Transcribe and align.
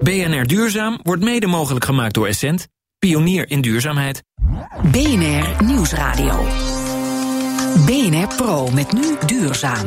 BNR 0.00 0.46
Duurzaam 0.46 0.98
wordt 1.02 1.22
mede 1.22 1.46
mogelijk 1.46 1.84
gemaakt 1.84 2.14
door 2.14 2.26
Essent, 2.26 2.68
pionier 2.98 3.50
in 3.50 3.60
duurzaamheid. 3.60 4.22
BNR 4.82 5.64
Nieuwsradio. 5.64 6.44
BNR 7.86 8.34
Pro 8.36 8.70
met 8.70 8.92
nu 8.92 9.16
duurzaam. 9.26 9.86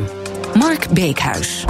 Mark 0.54 0.88
Beekhuis. 0.90 1.64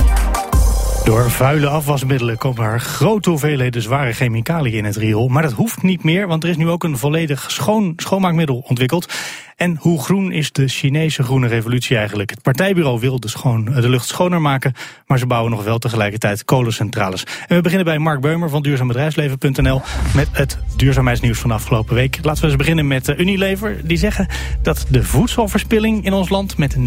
Door 1.04 1.30
vuile 1.30 1.69
afwasmiddelen 1.69 2.39
komen 2.39 2.64
er 2.64 2.80
grote 2.80 3.30
hoeveelheden 3.30 3.83
zware 3.83 4.12
chemicaliën 4.12 4.79
in 4.79 4.85
het 4.85 4.96
riool. 4.96 5.29
Maar 5.29 5.43
dat 5.43 5.53
hoeft 5.53 5.82
niet 5.82 6.05
meer, 6.05 6.27
want 6.27 6.45
er 6.45 6.50
is 6.50 6.57
nu 6.57 6.68
ook 6.68 6.85
een 6.85 6.98
volledig 6.98 7.50
schoon 7.50 7.93
schoonmaakmiddel 7.96 8.64
ontwikkeld. 8.68 9.12
En 9.57 9.77
hoe 9.80 10.03
groen 10.03 10.32
is 10.32 10.53
de 10.53 10.68
Chinese 10.68 11.23
groene 11.23 11.46
revolutie 11.46 11.96
eigenlijk? 11.96 12.30
Het 12.30 12.43
partijbureau 12.43 13.00
wil 13.00 13.21
de, 13.21 13.29
schoon, 13.29 13.64
de 13.64 13.89
lucht 13.89 14.07
schoner 14.07 14.41
maken, 14.41 14.73
maar 15.07 15.18
ze 15.18 15.27
bouwen 15.27 15.50
nog 15.50 15.64
wel 15.64 15.79
tegelijkertijd 15.79 16.45
kolencentrales. 16.45 17.27
En 17.46 17.57
we 17.57 17.62
beginnen 17.62 17.87
bij 17.87 17.98
Mark 17.98 18.21
Beumer 18.21 18.50
van 18.50 18.62
duurzaambedrijfsleven.nl 18.62 19.80
met 20.14 20.29
het 20.32 20.59
duurzaamheidsnieuws 20.76 21.39
van 21.39 21.50
afgelopen 21.50 21.95
week. 21.95 22.18
Laten 22.23 22.43
we 22.43 22.48
eens 22.48 22.57
beginnen 22.57 22.87
met 22.87 23.09
eh, 23.09 23.18
Unilever. 23.18 23.81
Die 23.84 23.98
zeggen 23.98 24.29
dat 24.62 24.87
de 24.89 25.04
voedselverspilling 25.04 26.04
in 26.04 26.12
ons 26.12 26.29
land 26.29 26.59
met 26.59 26.76
90% 26.76 26.79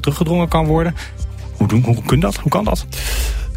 teruggedrongen 0.00 0.48
kan 0.48 0.66
worden. 0.66 0.94
Hoe, 1.58 1.68
hoe, 1.70 1.80
hoe 1.82 2.02
kan 2.06 2.20
dat? 2.20 2.36
Hoe 2.36 2.50
kan 2.50 2.64
dat? 2.64 2.86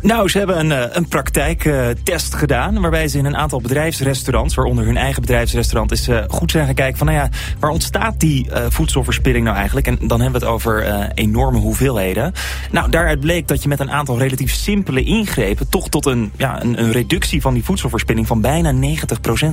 Nou, 0.02 0.30
ze 0.30 0.38
hebben 0.38 0.60
een, 0.60 0.72
eh, 0.72 0.96
een 0.96 1.08
praktijktest 1.08 2.36
gedaan... 2.36 2.82
waarbij 2.82 3.08
ze 3.08 3.18
in 3.18 3.26
een 3.26 3.38
aantal 3.38 3.62
bedrijfsrestaurants... 3.62 4.56
waaronder 4.56 4.86
hun 4.86 4.98
eigen 4.98 5.22
bedrijfsrestaurant 5.22 5.92
is 5.92 6.08
uh, 6.08 6.24
goed 6.28 6.52
zijn 6.52 6.66
gaan 6.66 6.74
kijken... 6.74 6.98
van 6.98 7.08
nou 7.08 7.20
ja, 7.20 7.30
waar 7.60 7.72
ontstaat 7.72 8.20
die 8.20 8.48
uh, 8.48 8.66
voedselverspilling 8.70 9.44
nou 9.44 9.56
eigenlijk? 9.56 9.88
En 9.88 9.98
dan 10.02 10.22
hebben 10.22 10.40
we 10.40 10.46
het 10.46 10.56
over 10.56 10.88
uh, 10.88 11.06
enorme 11.14 11.58
hoeveelheden. 11.58 12.34
Nou, 12.72 12.90
daaruit 12.90 13.20
bleek 13.20 13.48
dat 13.48 13.64
je 13.64 13.70
met 13.70 13.80
een 13.80 13.92
aantal 13.92 14.18
relatief 14.18 14.54
simpele 14.54 15.04
ingrepen... 15.04 15.70
toch 15.70 15.90
tot 15.90 16.06
een, 16.06 16.32
ja, 16.38 16.64
een, 16.64 16.82
een 16.84 16.92
reductie 16.92 17.42
van 17.42 17.54
die 17.54 17.64
voedselverspilling... 17.64 18.28
van 18.28 18.42
bijna 18.42 18.74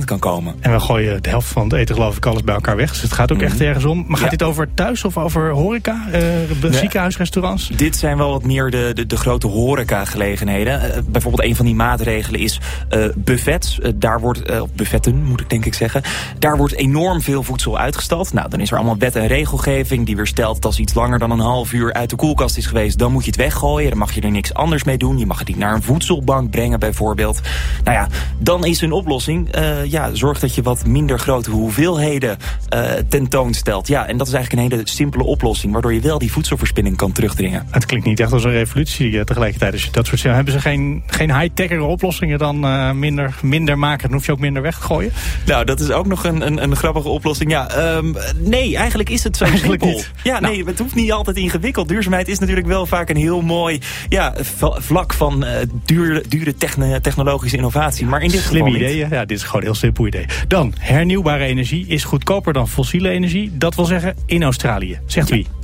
90% 0.01 0.03
kan 0.05 0.19
komen. 0.19 0.55
En 0.59 0.71
we 0.71 0.79
gooien 0.79 1.23
de 1.23 1.29
helft 1.29 1.47
van 1.47 1.63
het 1.63 1.73
eten 1.73 1.95
geloof 1.95 2.17
ik 2.17 2.25
alles 2.25 2.43
bij 2.43 2.55
elkaar 2.55 2.75
weg. 2.75 2.89
Dus 2.89 3.01
het 3.01 3.13
gaat 3.13 3.31
ook 3.31 3.37
mm 3.37 3.43
-hmm. 3.43 3.51
echt 3.51 3.61
ergens 3.61 3.85
om. 3.85 4.05
Maar 4.07 4.17
gaat 4.17 4.31
ja. 4.31 4.37
dit 4.37 4.43
over 4.43 4.69
thuis 4.73 5.03
of 5.03 5.17
over 5.17 5.51
horeca? 5.51 6.05
Ziekenhuisrestaurants? 6.69 7.67
Dit 7.67 7.95
zijn 7.95 8.17
wel 8.17 8.31
wat 8.31 8.43
meer 8.43 8.69
de, 8.69 8.91
de, 8.93 9.05
de 9.05 9.17
grote 9.17 9.47
horeca 9.47 10.05
gelegen 10.05 10.38
Uh, 10.47 10.73
bijvoorbeeld 11.05 11.43
een 11.43 11.55
van 11.55 11.65
die 11.65 11.75
maatregelen 11.75 12.39
is 12.39 12.59
uh, 12.95 13.05
buffets. 13.15 13.79
Uh, 13.79 13.91
daar 13.95 14.19
wordt, 14.19 14.41
buffetten 14.75 15.23
moet 15.23 15.41
ik 15.41 15.49
denk 15.49 15.65
ik 15.65 15.73
zeggen. 15.73 16.01
Daar 16.39 16.57
wordt 16.57 16.73
enorm 16.73 17.21
veel 17.21 17.43
voedsel 17.43 17.77
uitgestald. 17.79 18.33
Nou, 18.33 18.49
dan 18.49 18.59
is 18.59 18.71
er 18.71 18.77
allemaal 18.77 18.97
wet 18.97 19.15
en 19.15 19.27
regelgeving 19.27 20.05
die 20.05 20.15
weer 20.15 20.27
stelt 20.27 20.55
dat 20.55 20.65
als 20.65 20.79
iets 20.79 20.93
langer 20.93 21.19
dan 21.19 21.31
een 21.31 21.39
half 21.39 21.73
uur 21.73 21.93
uit 21.93 22.09
de 22.09 22.15
koelkast 22.15 22.57
is 22.57 22.65
geweest, 22.65 22.97
dan 22.99 23.11
moet 23.11 23.23
je 23.23 23.31
het 23.31 23.39
weggooien. 23.39 23.89
Dan 23.89 23.99
mag 23.99 24.13
je 24.13 24.21
er 24.21 24.31
niks 24.31 24.53
anders 24.53 24.83
mee 24.83 24.97
doen. 24.97 25.17
Je 25.17 25.25
mag 25.25 25.39
het 25.39 25.47
niet 25.47 25.57
naar 25.57 25.73
een 25.73 25.83
voedselbank 25.83 26.51
brengen 26.51 26.79
bijvoorbeeld. 26.79 27.39
Nou 27.83 27.97
ja, 27.97 28.07
dan 28.37 28.65
is 28.65 28.81
een 28.81 28.91
oplossing, 28.91 29.49
ja, 29.83 30.09
zorg 30.13 30.39
dat 30.39 30.55
je 30.55 30.61
wat 30.61 30.85
minder 30.85 31.19
grote 31.19 31.51
hoeveelheden 31.51 32.37
tentoonstelt. 33.09 33.87
Ja, 33.87 34.07
en 34.07 34.17
dat 34.17 34.27
is 34.27 34.33
eigenlijk 34.33 34.63
een 34.63 34.77
hele 34.77 34.87
simpele 34.89 35.23
oplossing, 35.23 35.73
waardoor 35.73 35.93
je 35.93 35.99
wel 35.99 36.19
die 36.19 36.31
voedselverspilling 36.31 36.97
kan 36.97 37.11
terugdringen. 37.11 37.67
Het 37.69 37.85
klinkt 37.85 38.05
niet 38.05 38.19
echt 38.19 38.33
als 38.33 38.43
een 38.43 38.51
revolutie 38.51 39.23
tegelijkertijd 39.23 39.73
als 39.73 39.83
je 39.83 39.91
dat 39.91 40.07
soort 40.07 40.19
hebben 40.35 40.53
ze 40.53 40.59
geen, 40.59 41.03
geen 41.07 41.39
high-techere 41.39 41.83
oplossingen 41.83 42.37
dan 42.37 42.65
uh, 42.65 42.91
minder, 42.91 43.35
minder 43.41 43.77
maken? 43.77 44.07
Dan 44.07 44.17
hoef 44.17 44.25
je 44.25 44.31
ook 44.31 44.39
minder 44.39 44.61
weg 44.61 44.77
te 44.77 44.85
gooien? 44.85 45.11
Nou, 45.45 45.65
dat 45.65 45.79
is 45.79 45.91
ook 45.91 46.07
nog 46.07 46.23
een, 46.23 46.45
een, 46.45 46.63
een 46.63 46.75
grappige 46.75 47.09
oplossing. 47.09 47.51
Ja, 47.51 47.95
um, 47.95 48.15
nee, 48.37 48.75
eigenlijk 48.77 49.09
is 49.09 49.23
het 49.23 49.37
zo 49.37 49.43
eigenlijk 49.43 49.81
simpel. 49.81 49.97
Niet. 49.97 50.11
Ja, 50.23 50.39
nee, 50.39 50.57
nou. 50.57 50.69
het 50.69 50.79
hoeft 50.79 50.95
niet 50.95 51.11
altijd 51.11 51.37
ingewikkeld. 51.37 51.87
Duurzaamheid 51.87 52.27
is 52.27 52.39
natuurlijk 52.39 52.67
wel 52.67 52.85
vaak 52.85 53.09
een 53.09 53.15
heel 53.15 53.41
mooi 53.41 53.79
ja, 54.09 54.33
vlak 54.77 55.13
van 55.13 55.43
uh, 55.45 55.51
duur, 55.85 56.23
dure 56.29 56.55
technologische 57.01 57.57
innovatie. 57.57 58.05
Maar 58.05 58.21
in 58.21 58.29
dit 58.29 58.41
Slim 58.41 58.65
geval 58.65 58.81
idee, 58.81 58.97
ja, 58.97 59.25
dit 59.25 59.37
is 59.37 59.43
gewoon 59.43 59.61
een 59.61 59.67
heel 59.67 59.75
simpel 59.75 60.07
idee. 60.07 60.25
Dan, 60.47 60.73
hernieuwbare 60.79 61.43
energie 61.43 61.87
is 61.87 62.03
goedkoper 62.03 62.53
dan 62.53 62.67
fossiele 62.67 63.09
energie. 63.09 63.51
Dat 63.53 63.75
wil 63.75 63.85
zeggen 63.85 64.15
in 64.25 64.43
Australië. 64.43 64.99
Zegt 65.05 65.29
ja. 65.29 65.58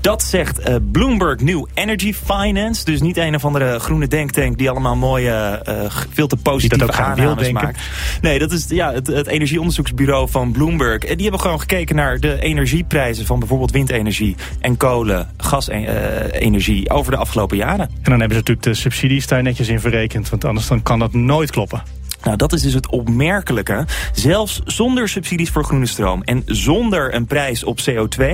Dat 0.00 0.22
zegt 0.22 0.68
uh, 0.68 0.74
Bloomberg 0.92 1.40
New 1.40 1.66
Energy 1.74 2.14
Finance. 2.14 2.84
Dus 2.84 3.00
niet 3.00 3.16
een 3.16 3.34
of 3.34 3.44
andere 3.44 3.78
groene 3.78 4.08
denktank 4.08 4.58
die 4.58 4.70
allemaal 4.70 4.96
mooie, 4.96 5.62
uh, 5.68 5.74
veel 6.12 6.26
te 6.26 6.36
positieve 6.36 6.92
aannames 6.92 7.50
maakt. 7.50 7.80
Nee, 8.20 8.38
dat 8.38 8.52
is 8.52 8.66
ja, 8.68 8.92
het, 8.92 9.06
het, 9.06 9.26
energieonderzoeksbureau 9.26 10.28
van 10.30 10.52
Bloomberg. 10.52 11.00
Die 11.00 11.22
hebben 11.22 11.40
gewoon 11.40 11.60
gekeken 11.60 11.96
naar 11.96 12.20
de 12.20 12.40
energieprijzen 12.40 13.26
van 13.26 13.38
bijvoorbeeld 13.38 13.70
windenergie 13.70 14.36
en 14.60 14.76
kolen, 14.76 15.30
gasenergie 15.36 16.90
over 16.90 17.12
de 17.12 17.18
afgelopen 17.18 17.56
jaren. 17.56 17.88
En 17.88 18.10
dan 18.10 18.20
hebben 18.20 18.36
ze 18.36 18.36
natuurlijk 18.36 18.66
de 18.66 18.74
subsidies 18.74 19.26
daar 19.26 19.42
netjes 19.42 19.68
in 19.68 19.80
verrekend. 19.80 20.28
Want 20.28 20.44
anders 20.44 20.66
dan 20.66 20.82
kan 20.82 20.98
dat 20.98 21.12
nooit 21.12 21.50
kloppen. 21.50 21.82
Nou, 22.22 22.36
dat 22.36 22.52
is 22.52 22.62
dus 22.62 22.74
het 22.74 22.88
opmerkelijke. 22.88 23.86
Zelfs 24.12 24.60
zonder 24.64 25.08
subsidies 25.08 25.50
voor 25.50 25.64
groene 25.64 25.86
stroom 25.86 26.22
en 26.22 26.42
zonder 26.46 27.14
een 27.14 27.26
prijs 27.26 27.64
op 27.64 27.78
CO2... 27.90 28.24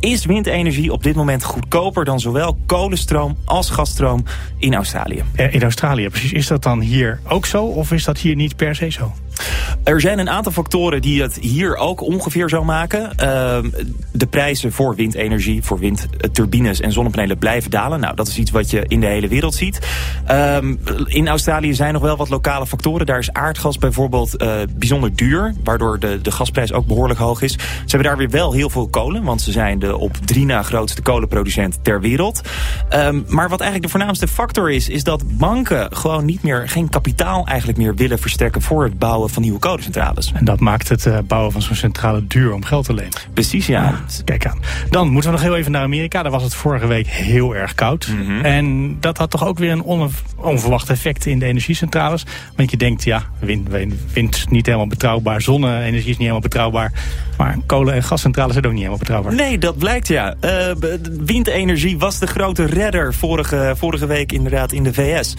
is 0.00 0.24
windenergie 0.24 0.92
op 0.92 1.02
dit 1.02 1.14
moment 1.14 1.44
goedkoper 1.44 2.04
dan 2.04 2.20
zowel 2.20 2.58
kolenstroom 2.66 3.36
als 3.44 3.70
gasstroom 3.70 4.24
in 4.58 4.74
Australië. 4.74 5.24
In 5.50 5.62
Australië, 5.62 6.08
precies. 6.08 6.32
Is 6.32 6.46
dat 6.46 6.62
dan 6.62 6.80
hier 6.80 7.20
ook 7.28 7.46
zo 7.46 7.64
of 7.64 7.92
is 7.92 8.04
dat 8.04 8.18
hier 8.18 8.36
niet 8.36 8.56
per 8.56 8.74
se 8.74 8.90
zo? 8.90 9.12
Er 9.84 10.00
zijn 10.00 10.18
een 10.18 10.30
aantal 10.30 10.52
factoren 10.52 11.02
die 11.02 11.22
het 11.22 11.38
hier 11.40 11.76
ook 11.76 12.00
ongeveer 12.00 12.48
zo 12.48 12.64
maken. 12.64 13.02
Uh, 13.02 13.58
de 14.12 14.26
prijzen 14.26 14.72
voor 14.72 14.94
windenergie, 14.94 15.62
voor 15.62 15.78
windturbines 15.78 16.80
en 16.80 16.92
zonnepanelen 16.92 17.38
blijven 17.38 17.70
dalen. 17.70 18.00
Nou, 18.00 18.14
dat 18.14 18.28
is 18.28 18.38
iets 18.38 18.50
wat 18.50 18.70
je 18.70 18.84
in 18.88 19.00
de 19.00 19.06
hele 19.06 19.28
wereld 19.28 19.54
ziet. 19.54 19.78
Uh, 20.30 20.56
in 21.04 21.28
Australië 21.28 21.74
zijn 21.74 21.92
nog 21.92 22.02
wel 22.02 22.16
wat 22.16 22.28
lokale 22.28 22.66
factoren. 22.66 23.06
Daar 23.06 23.18
is 23.18 23.32
aardgas 23.32 23.78
bijvoorbeeld 23.78 24.42
uh, 24.42 24.52
bijzonder 24.76 25.16
duur, 25.16 25.54
waardoor 25.64 25.98
de, 25.98 26.18
de 26.22 26.30
gasprijs 26.30 26.72
ook 26.72 26.86
behoorlijk 26.86 27.20
hoog 27.20 27.42
is. 27.42 27.52
Ze 27.52 27.58
hebben 27.86 28.08
daar 28.08 28.16
weer 28.16 28.30
wel 28.30 28.52
heel 28.52 28.70
veel 28.70 28.88
kolen, 28.88 29.22
want 29.22 29.42
ze 29.42 29.52
zijn 29.52 29.78
de 29.78 29.96
op 29.96 30.16
drie 30.24 30.44
na 30.44 30.62
grootste 30.62 31.02
kolenproducent 31.02 31.78
ter 31.82 32.00
wereld. 32.00 32.40
Um, 32.94 33.24
maar 33.28 33.48
wat 33.48 33.60
eigenlijk 33.60 33.92
de 33.92 33.98
voornaamste 33.98 34.28
factor 34.28 34.70
is, 34.70 34.88
is 34.88 35.04
dat 35.04 35.38
banken 35.38 35.96
gewoon 35.96 36.24
niet 36.24 36.42
meer, 36.42 36.68
geen 36.68 36.88
kapitaal 36.88 37.46
eigenlijk 37.46 37.78
meer 37.78 37.94
willen 37.94 38.18
verstrekken 38.18 38.62
voor 38.62 38.84
het 38.84 38.98
bouwen 38.98 39.27
van 39.32 39.42
nieuwe 39.42 39.58
kolencentrales. 39.58 40.32
En 40.34 40.44
dat 40.44 40.60
maakt 40.60 40.88
het 40.88 41.06
uh, 41.06 41.18
bouwen 41.26 41.52
van 41.52 41.62
zo'n 41.62 41.74
centrale 41.74 42.26
duur 42.26 42.52
om 42.52 42.64
geld 42.64 42.84
te 42.84 42.94
lenen. 42.94 43.12
Precies, 43.32 43.66
ja. 43.66 43.82
ja. 43.82 44.04
Kijk 44.24 44.46
aan. 44.46 44.58
Dan 44.90 45.08
moeten 45.08 45.30
we 45.30 45.36
nog 45.36 45.46
heel 45.46 45.56
even 45.56 45.72
naar 45.72 45.82
Amerika. 45.82 46.22
Daar 46.22 46.32
was 46.32 46.42
het 46.42 46.54
vorige 46.54 46.86
week 46.86 47.06
heel 47.06 47.56
erg 47.56 47.74
koud. 47.74 48.08
Mhm. 48.08 48.18
Mm 48.18 48.26
-hmm. 48.26 48.44
En 48.44 48.96
dat 49.00 49.18
had 49.18 49.30
toch 49.30 49.46
ook 49.46 49.58
weer 49.58 49.72
een 49.72 49.82
on 49.82 50.10
onverwacht 50.36 50.90
effect 50.90 51.26
in 51.26 51.38
de 51.38 51.46
energiecentrales. 51.46 52.26
Want 52.56 52.70
je 52.70 52.76
denkt, 52.76 53.04
ja, 53.04 53.22
wind, 53.38 53.68
wind 54.12 54.34
is 54.34 54.46
niet 54.46 54.66
helemaal 54.66 54.86
betrouwbaar. 54.86 55.42
Zonne-energie 55.42 55.98
is 55.98 56.06
niet 56.06 56.18
helemaal 56.18 56.40
betrouwbaar. 56.40 56.92
Maar 57.38 57.56
kolen- 57.66 57.94
en 57.94 58.02
gascentrales 58.02 58.52
zijn 58.52 58.64
ook 58.64 58.70
niet 58.70 58.80
helemaal 58.80 59.00
betrouwbaar. 59.00 59.34
Nee, 59.34 59.58
dat 59.58 59.78
blijkt 59.78 60.08
ja. 60.08 60.34
Uh, 60.40 60.50
windenergie 61.24 61.98
was 61.98 62.18
de 62.18 62.26
grote 62.26 62.64
redder 62.64 63.14
vorige, 63.14 63.74
vorige 63.76 64.06
week 64.06 64.32
inderdaad 64.32 64.72
in 64.72 64.82
de 64.82 64.92
VS. 64.92 65.34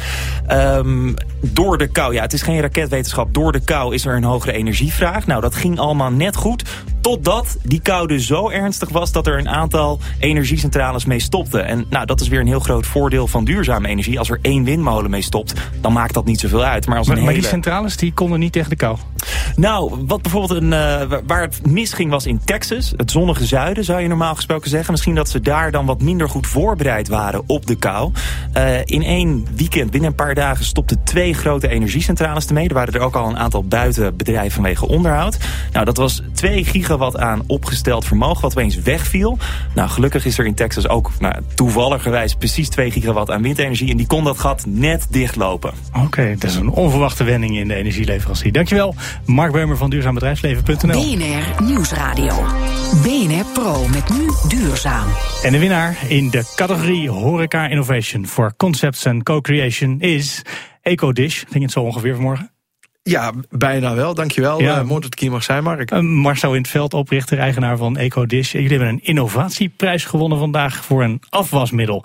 Um, 0.51 1.13
door 1.41 1.77
de 1.77 1.87
kou, 1.87 2.13
ja, 2.13 2.21
het 2.21 2.33
is 2.33 2.41
geen 2.41 2.61
raketwetenschap. 2.61 3.33
Door 3.33 3.51
de 3.51 3.59
kou 3.59 3.93
is 3.93 4.05
er 4.05 4.15
een 4.15 4.23
hogere 4.23 4.51
energievraag. 4.53 5.25
Nou, 5.25 5.41
dat 5.41 5.55
ging 5.55 5.79
allemaal 5.79 6.11
net 6.11 6.35
goed. 6.35 6.63
Totdat 7.09 7.57
die 7.63 7.81
kou 7.81 8.07
dus 8.07 8.27
zo 8.27 8.49
ernstig 8.49 8.89
was 8.89 9.11
dat 9.11 9.27
er 9.27 9.39
een 9.39 9.49
aantal 9.49 9.99
energiecentrales 10.19 11.05
mee 11.05 11.19
stopten. 11.19 11.65
En 11.65 11.85
nou, 11.89 12.05
dat 12.05 12.21
is 12.21 12.27
weer 12.27 12.39
een 12.39 12.47
heel 12.47 12.59
groot 12.59 12.85
voordeel 12.85 13.27
van 13.27 13.45
duurzame 13.45 13.87
energie. 13.87 14.19
Als 14.19 14.29
er 14.29 14.39
één 14.41 14.63
windmolen 14.63 15.11
mee 15.11 15.21
stopt, 15.21 15.53
dan 15.81 15.93
maakt 15.93 16.13
dat 16.13 16.25
niet 16.25 16.39
zoveel 16.39 16.63
uit. 16.63 16.87
Maar, 16.87 16.97
als 16.97 17.07
maar, 17.07 17.17
een 17.17 17.23
maar 17.23 17.31
hele... 17.31 17.43
die 17.43 17.53
centrales 17.53 17.97
die 17.97 18.13
konden 18.13 18.39
niet 18.39 18.51
tegen 18.51 18.69
de 18.69 18.75
kou? 18.75 18.97
Nou, 19.55 20.05
wat 20.07 20.21
bijvoorbeeld 20.21 20.61
een, 20.61 20.71
uh, 20.71 21.19
waar 21.27 21.41
het 21.41 21.67
misging 21.67 22.11
was 22.11 22.25
in 22.25 22.41
Texas. 22.43 22.93
Het 22.97 23.11
zonnige 23.11 23.45
zuiden 23.45 23.83
zou 23.83 24.01
je 24.01 24.07
normaal 24.07 24.35
gesproken 24.35 24.69
zeggen. 24.69 24.91
Misschien 24.91 25.15
dat 25.15 25.29
ze 25.29 25.39
daar 25.39 25.71
dan 25.71 25.85
wat 25.85 26.01
minder 26.01 26.29
goed 26.29 26.47
voorbereid 26.47 27.07
waren 27.07 27.43
op 27.47 27.65
de 27.65 27.75
kou. 27.75 28.11
Uh, 28.57 28.77
in 28.83 29.03
één 29.03 29.47
weekend, 29.55 29.91
binnen 29.91 30.09
een 30.09 30.15
paar 30.15 30.35
dagen, 30.35 30.65
stopten 30.65 31.03
twee 31.03 31.33
grote 31.33 31.67
energiecentrales 31.67 32.45
ermee. 32.45 32.67
Er 32.67 32.73
waren 32.73 32.93
er 32.93 33.01
ook 33.01 33.15
al 33.15 33.29
een 33.29 33.39
aantal 33.39 33.63
buitenbedrijven 33.63 34.51
vanwege 34.51 34.87
onderhoud. 34.87 35.37
Nou, 35.71 35.85
dat 35.85 35.97
was 35.97 36.21
2 36.33 36.65
gigawatt 36.65 36.97
aan 37.17 37.43
opgesteld 37.47 38.05
vermogen 38.05 38.41
wat 38.41 38.51
opeens 38.51 38.75
wegviel. 38.75 39.37
Nou, 39.75 39.89
gelukkig 39.89 40.25
is 40.25 40.37
er 40.37 40.45
in 40.45 40.53
Texas 40.53 40.87
ook 40.87 41.11
nou, 41.19 41.33
toevalligerwijs 41.55 42.35
precies 42.35 42.69
2 42.69 42.91
gigawatt 42.91 43.31
aan 43.31 43.41
windenergie. 43.41 43.91
En 43.91 43.97
die 43.97 44.07
kon 44.07 44.23
dat 44.23 44.39
gat 44.39 44.65
net 44.65 45.07
dichtlopen. 45.09 45.73
Oké, 45.93 46.05
okay, 46.05 46.35
dat 46.35 46.49
is 46.49 46.55
een 46.55 46.69
onverwachte 46.69 47.23
wending 47.23 47.57
in 47.57 47.67
de 47.67 47.75
energieleverancier. 47.75 48.51
Dankjewel, 48.51 48.95
Mark 49.25 49.51
Beumer 49.51 49.77
van 49.77 49.89
duurzaambedrijfsleven.nl. 49.89 51.15
BNR 51.15 51.63
Nieuwsradio. 51.63 52.45
BNR 53.03 53.45
Pro 53.53 53.87
met 53.87 54.09
nu 54.09 54.29
duurzaam. 54.47 55.07
En 55.43 55.51
de 55.51 55.59
winnaar 55.59 55.97
in 56.07 56.29
de 56.29 56.53
categorie 56.55 57.09
Horeca 57.09 57.67
Innovation 57.67 58.27
for 58.27 58.53
Concepts 58.57 59.05
and 59.05 59.23
Co-Creation 59.23 59.99
is 59.99 60.41
EcoDish. 60.81 61.43
Ging 61.49 61.63
het 61.63 61.71
zo 61.71 61.81
ongeveer 61.81 62.13
vanmorgen? 62.13 62.58
Ja, 63.09 63.31
bijna 63.49 63.95
wel. 63.95 64.13
Dankjewel. 64.13 64.61
Ja. 64.61 64.79
Uh, 64.79 64.85
mooi 64.85 65.01
dat 65.01 65.13
ik 65.13 65.19
hier 65.19 65.31
mag 65.31 65.43
zijn, 65.43 65.63
Mark. 65.63 65.91
Uh, 65.91 65.99
Marcel 65.99 66.53
in 66.53 66.61
het 66.61 66.69
veld, 66.69 66.93
oprichter, 66.93 67.39
eigenaar 67.39 67.77
van 67.77 67.97
EcoDish. 67.97 68.51
Jullie 68.51 68.69
hebben 68.69 68.87
een 68.87 69.03
innovatieprijs 69.03 70.05
gewonnen 70.05 70.37
vandaag 70.37 70.85
voor 70.85 71.03
een 71.03 71.21
afwasmiddel. 71.29 72.03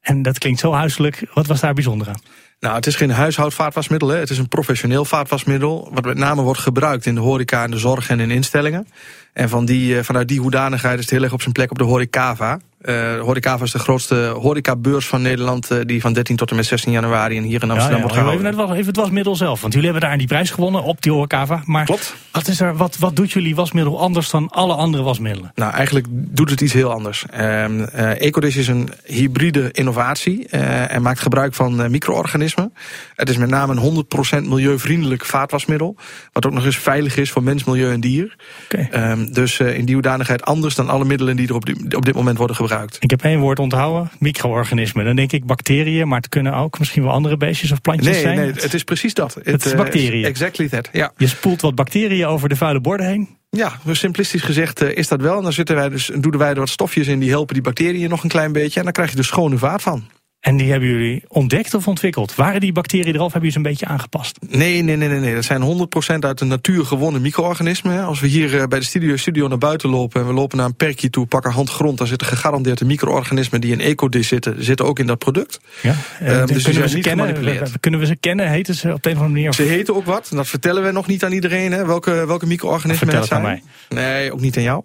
En 0.00 0.22
dat 0.22 0.38
klinkt 0.38 0.60
zo 0.60 0.72
huiselijk. 0.72 1.26
Wat 1.34 1.46
was 1.46 1.60
daar 1.60 1.74
bijzonder 1.74 2.08
aan? 2.08 2.20
Nou, 2.60 2.74
het 2.74 2.86
is 2.86 2.96
geen 2.96 3.10
huishoudvaatwasmiddel. 3.10 4.08
Hè. 4.08 4.18
Het 4.18 4.30
is 4.30 4.38
een 4.38 4.48
professioneel 4.48 5.04
vaatwasmiddel. 5.04 5.90
Wat 5.92 6.04
met 6.04 6.16
name 6.16 6.42
wordt 6.42 6.60
gebruikt 6.60 7.06
in 7.06 7.14
de 7.14 7.20
horeca 7.20 7.64
en 7.64 7.70
de 7.70 7.78
zorg 7.78 8.08
en 8.08 8.20
in 8.20 8.30
instellingen. 8.30 8.86
En 9.32 9.48
van 9.48 9.64
die, 9.64 9.98
eh, 9.98 10.04
vanuit 10.04 10.28
die 10.28 10.40
hoedanigheid 10.40 10.94
is 10.94 11.04
het 11.04 11.10
heel 11.10 11.22
erg 11.22 11.32
op 11.32 11.40
zijn 11.40 11.52
plek 11.52 11.70
op 11.70 11.78
de 11.78 11.84
Horecava. 11.84 12.58
Uh, 12.84 13.20
Horecava 13.20 13.64
is 13.64 13.72
de 13.72 13.78
grootste 13.78 14.14
horecabeurs 14.14 15.06
van 15.06 15.22
Nederland... 15.22 15.70
Uh, 15.72 15.78
die 15.84 16.00
van 16.00 16.12
13 16.12 16.36
tot 16.36 16.50
en 16.50 16.56
met 16.56 16.66
16 16.66 16.92
januari 16.92 17.36
en 17.36 17.42
hier 17.42 17.62
in 17.62 17.70
Amsterdam 17.70 17.90
ja, 17.90 17.96
ja, 17.96 18.02
wordt 18.02 18.14
gehouden. 18.14 18.46
Even, 18.46 18.72
even 18.72 18.86
het 18.86 18.96
wasmiddel 18.96 19.36
zelf, 19.36 19.60
want 19.60 19.72
jullie 19.72 19.90
hebben 19.90 20.08
daar 20.08 20.18
die 20.18 20.26
prijs 20.26 20.50
gewonnen 20.50 20.82
op 20.82 21.02
die 21.02 21.12
Horecava. 21.12 21.62
Maar 21.64 21.84
Klopt. 21.84 22.14
Wat, 22.32 22.48
is 22.48 22.60
er, 22.60 22.76
wat, 22.76 22.96
wat 22.98 23.16
doet 23.16 23.32
jullie 23.32 23.54
wasmiddel 23.54 24.00
anders 24.00 24.30
dan 24.30 24.48
alle 24.48 24.74
andere 24.74 25.02
wasmiddelen? 25.02 25.52
Nou, 25.54 25.72
eigenlijk 25.72 26.06
doet 26.10 26.50
het 26.50 26.60
iets 26.60 26.72
heel 26.72 26.92
anders. 26.92 27.24
Uh, 27.34 28.20
Ecodish 28.20 28.56
is 28.56 28.68
een 28.68 28.88
hybride 29.04 29.68
innovatie 29.72 30.48
en 30.48 31.02
maakt 31.02 31.20
gebruik 31.20 31.54
van 31.54 31.90
micro-organismen. 31.90 32.72
Het 33.14 33.28
is 33.28 33.36
met 33.36 33.48
name 33.48 33.80
een 33.80 34.04
100% 34.44 34.48
milieuvriendelijk 34.48 35.24
vaatwasmiddel. 35.24 35.96
Wat 36.32 36.46
ook 36.46 36.52
nog 36.52 36.64
eens 36.64 36.78
veilig 36.78 37.16
is 37.16 37.30
voor 37.30 37.42
mens, 37.42 37.64
milieu 37.64 37.92
en 37.92 38.00
dier. 38.00 38.36
Okay. 38.64 38.88
Ehm, 38.90 39.32
dus 39.32 39.60
in 39.60 39.84
die 39.84 39.94
hoedanigheid 39.94 40.44
anders 40.44 40.74
dan 40.74 40.88
alle 40.88 41.04
middelen 41.04 41.36
die 41.36 41.48
er 41.48 41.54
op, 41.54 41.66
die, 41.66 41.96
op 41.96 42.04
dit 42.04 42.14
moment 42.14 42.38
worden 42.38 42.56
gebruikt. 42.56 42.71
Ik 42.98 43.10
heb 43.10 43.22
één 43.22 43.40
woord 43.40 43.58
onthouden, 43.58 44.10
micro-organismen. 44.18 45.04
Dan 45.04 45.16
denk 45.16 45.32
ik 45.32 45.44
bacteriën, 45.44 46.08
maar 46.08 46.18
het 46.18 46.28
kunnen 46.28 46.54
ook 46.54 46.78
misschien 46.78 47.02
wel 47.02 47.12
andere 47.12 47.36
beestjes 47.36 47.72
of 47.72 47.80
plantjes 47.80 48.12
nee, 48.12 48.20
zijn. 48.20 48.36
Nee, 48.36 48.52
het 48.52 48.74
is 48.74 48.84
precies 48.84 49.14
dat. 49.14 49.36
Het, 49.42 49.64
is 49.64 49.74
bacteriën. 49.74 50.24
exactly 50.24 50.68
that, 50.68 50.88
ja. 50.92 51.12
Je 51.16 51.26
spoelt 51.26 51.60
wat 51.60 51.74
bacteriën 51.74 52.26
over 52.26 52.48
de 52.48 52.56
vuile 52.56 52.80
borden 52.80 53.06
heen. 53.06 53.28
Ja, 53.50 53.72
dus 53.84 53.98
simplistisch 53.98 54.42
gezegd 54.42 54.80
is 54.80 55.08
dat 55.08 55.20
wel. 55.20 55.36
En 55.36 55.42
dan 55.42 55.52
zitten 55.52 55.76
wij 55.76 55.88
dus, 55.88 56.10
doen 56.14 56.38
wij 56.38 56.50
er 56.50 56.58
wat 56.58 56.68
stofjes 56.68 57.06
in 57.06 57.18
die 57.18 57.30
helpen 57.30 57.54
die 57.54 57.62
bacteriën 57.62 58.08
nog 58.08 58.22
een 58.22 58.28
klein 58.28 58.52
beetje. 58.52 58.78
En 58.78 58.84
dan 58.84 58.92
krijg 58.92 59.10
je 59.12 59.18
er 59.18 59.24
schone 59.24 59.58
vaat 59.58 59.82
van. 59.82 60.04
En 60.42 60.56
die 60.56 60.70
hebben 60.70 60.88
jullie 60.88 61.24
ontdekt 61.28 61.74
of 61.74 61.88
ontwikkeld? 61.88 62.34
Waren 62.34 62.60
die 62.60 62.72
bacteriën 62.72 63.14
eraf? 63.14 63.32
Hebben 63.32 63.50
jullie 63.50 63.50
ze 63.50 63.56
een 63.56 63.62
beetje 63.62 63.86
aangepast? 63.86 64.38
Nee, 64.48 64.82
nee, 64.82 64.96
nee, 64.96 65.08
nee. 65.08 65.18
nee. 65.18 65.34
Dat 65.34 65.44
zijn 65.44 65.62
100% 65.62 66.18
uit 66.18 66.38
de 66.38 66.44
natuur 66.44 66.84
gewonnen 66.84 67.22
micro-organismen. 67.22 68.04
Als 68.04 68.20
we 68.20 68.26
hier 68.26 68.60
eh, 68.60 68.66
bij 68.66 68.78
de 68.78 68.84
studio, 68.84 69.16
studio 69.16 69.48
naar 69.48 69.58
buiten 69.58 69.90
lopen 69.90 70.20
en 70.20 70.26
we 70.26 70.32
lopen 70.32 70.56
naar 70.56 70.66
een 70.66 70.74
perkje 70.74 71.10
toe, 71.10 71.26
pakken 71.26 71.52
hand 71.52 71.70
grond, 71.70 71.98
dan 71.98 72.06
zitten 72.06 72.26
gegarandeerd 72.26 72.78
de 72.78 72.84
micro-organismen 72.84 73.60
die 73.60 73.72
in 73.72 73.80
ecodis 73.80 74.28
zitten, 74.28 74.64
zitten 74.64 74.86
ook 74.86 74.98
in 74.98 75.06
dat 75.06 75.18
product. 75.18 75.60
Ja, 75.82 75.94
uh, 76.22 76.46
dus 76.46 76.62
kunnen, 76.62 76.82
we 76.82 76.88
ze 76.88 76.98
kennen, 76.98 77.80
kunnen 77.80 78.00
we 78.00 78.06
ze 78.06 78.16
kennen? 78.16 78.48
Heten 78.48 78.74
ze 78.74 78.92
op 78.92 79.02
de 79.02 79.10
een 79.10 79.16
of 79.16 79.22
andere 79.22 79.40
manier? 79.40 79.54
Ze 79.54 79.62
heten 79.62 79.94
ook 79.94 80.04
wat. 80.04 80.30
Dat 80.34 80.48
vertellen 80.48 80.82
we 80.82 80.90
nog 80.90 81.06
niet 81.06 81.24
aan 81.24 81.32
iedereen, 81.32 81.72
hè, 81.72 81.86
welke, 81.86 82.26
welke 82.26 82.46
micro-organismen 82.46 83.14
het 83.14 83.26
zijn. 83.26 83.42
Mij. 83.42 83.62
Nee, 83.88 84.32
ook 84.32 84.40
niet 84.40 84.56
aan 84.56 84.62
jou. 84.62 84.82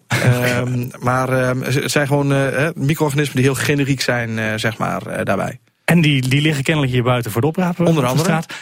um, 0.58 0.90
maar 1.00 1.50
um, 1.50 1.62
het 1.62 1.92
zijn 1.92 2.08
gewoon 2.08 2.32
uh, 2.32 2.68
micro-organismen 2.76 3.36
die 3.36 3.46
heel 3.46 3.56
generiek 3.56 4.02
zijn, 4.02 4.30
uh, 4.30 4.54
zeg 4.56 4.78
maar, 4.78 5.26
daarbij. 5.26 5.47
En 5.90 6.02
die, 6.02 6.28
die 6.28 6.42
liggen 6.42 6.64
kennelijk 6.64 6.94
hier 6.94 7.04
buiten 7.04 7.32
voor 7.32 7.42
de 7.42 7.48
oprapen. 7.48 7.86
Onder 7.86 8.06
andere. 8.06 8.24
Straat, 8.24 8.54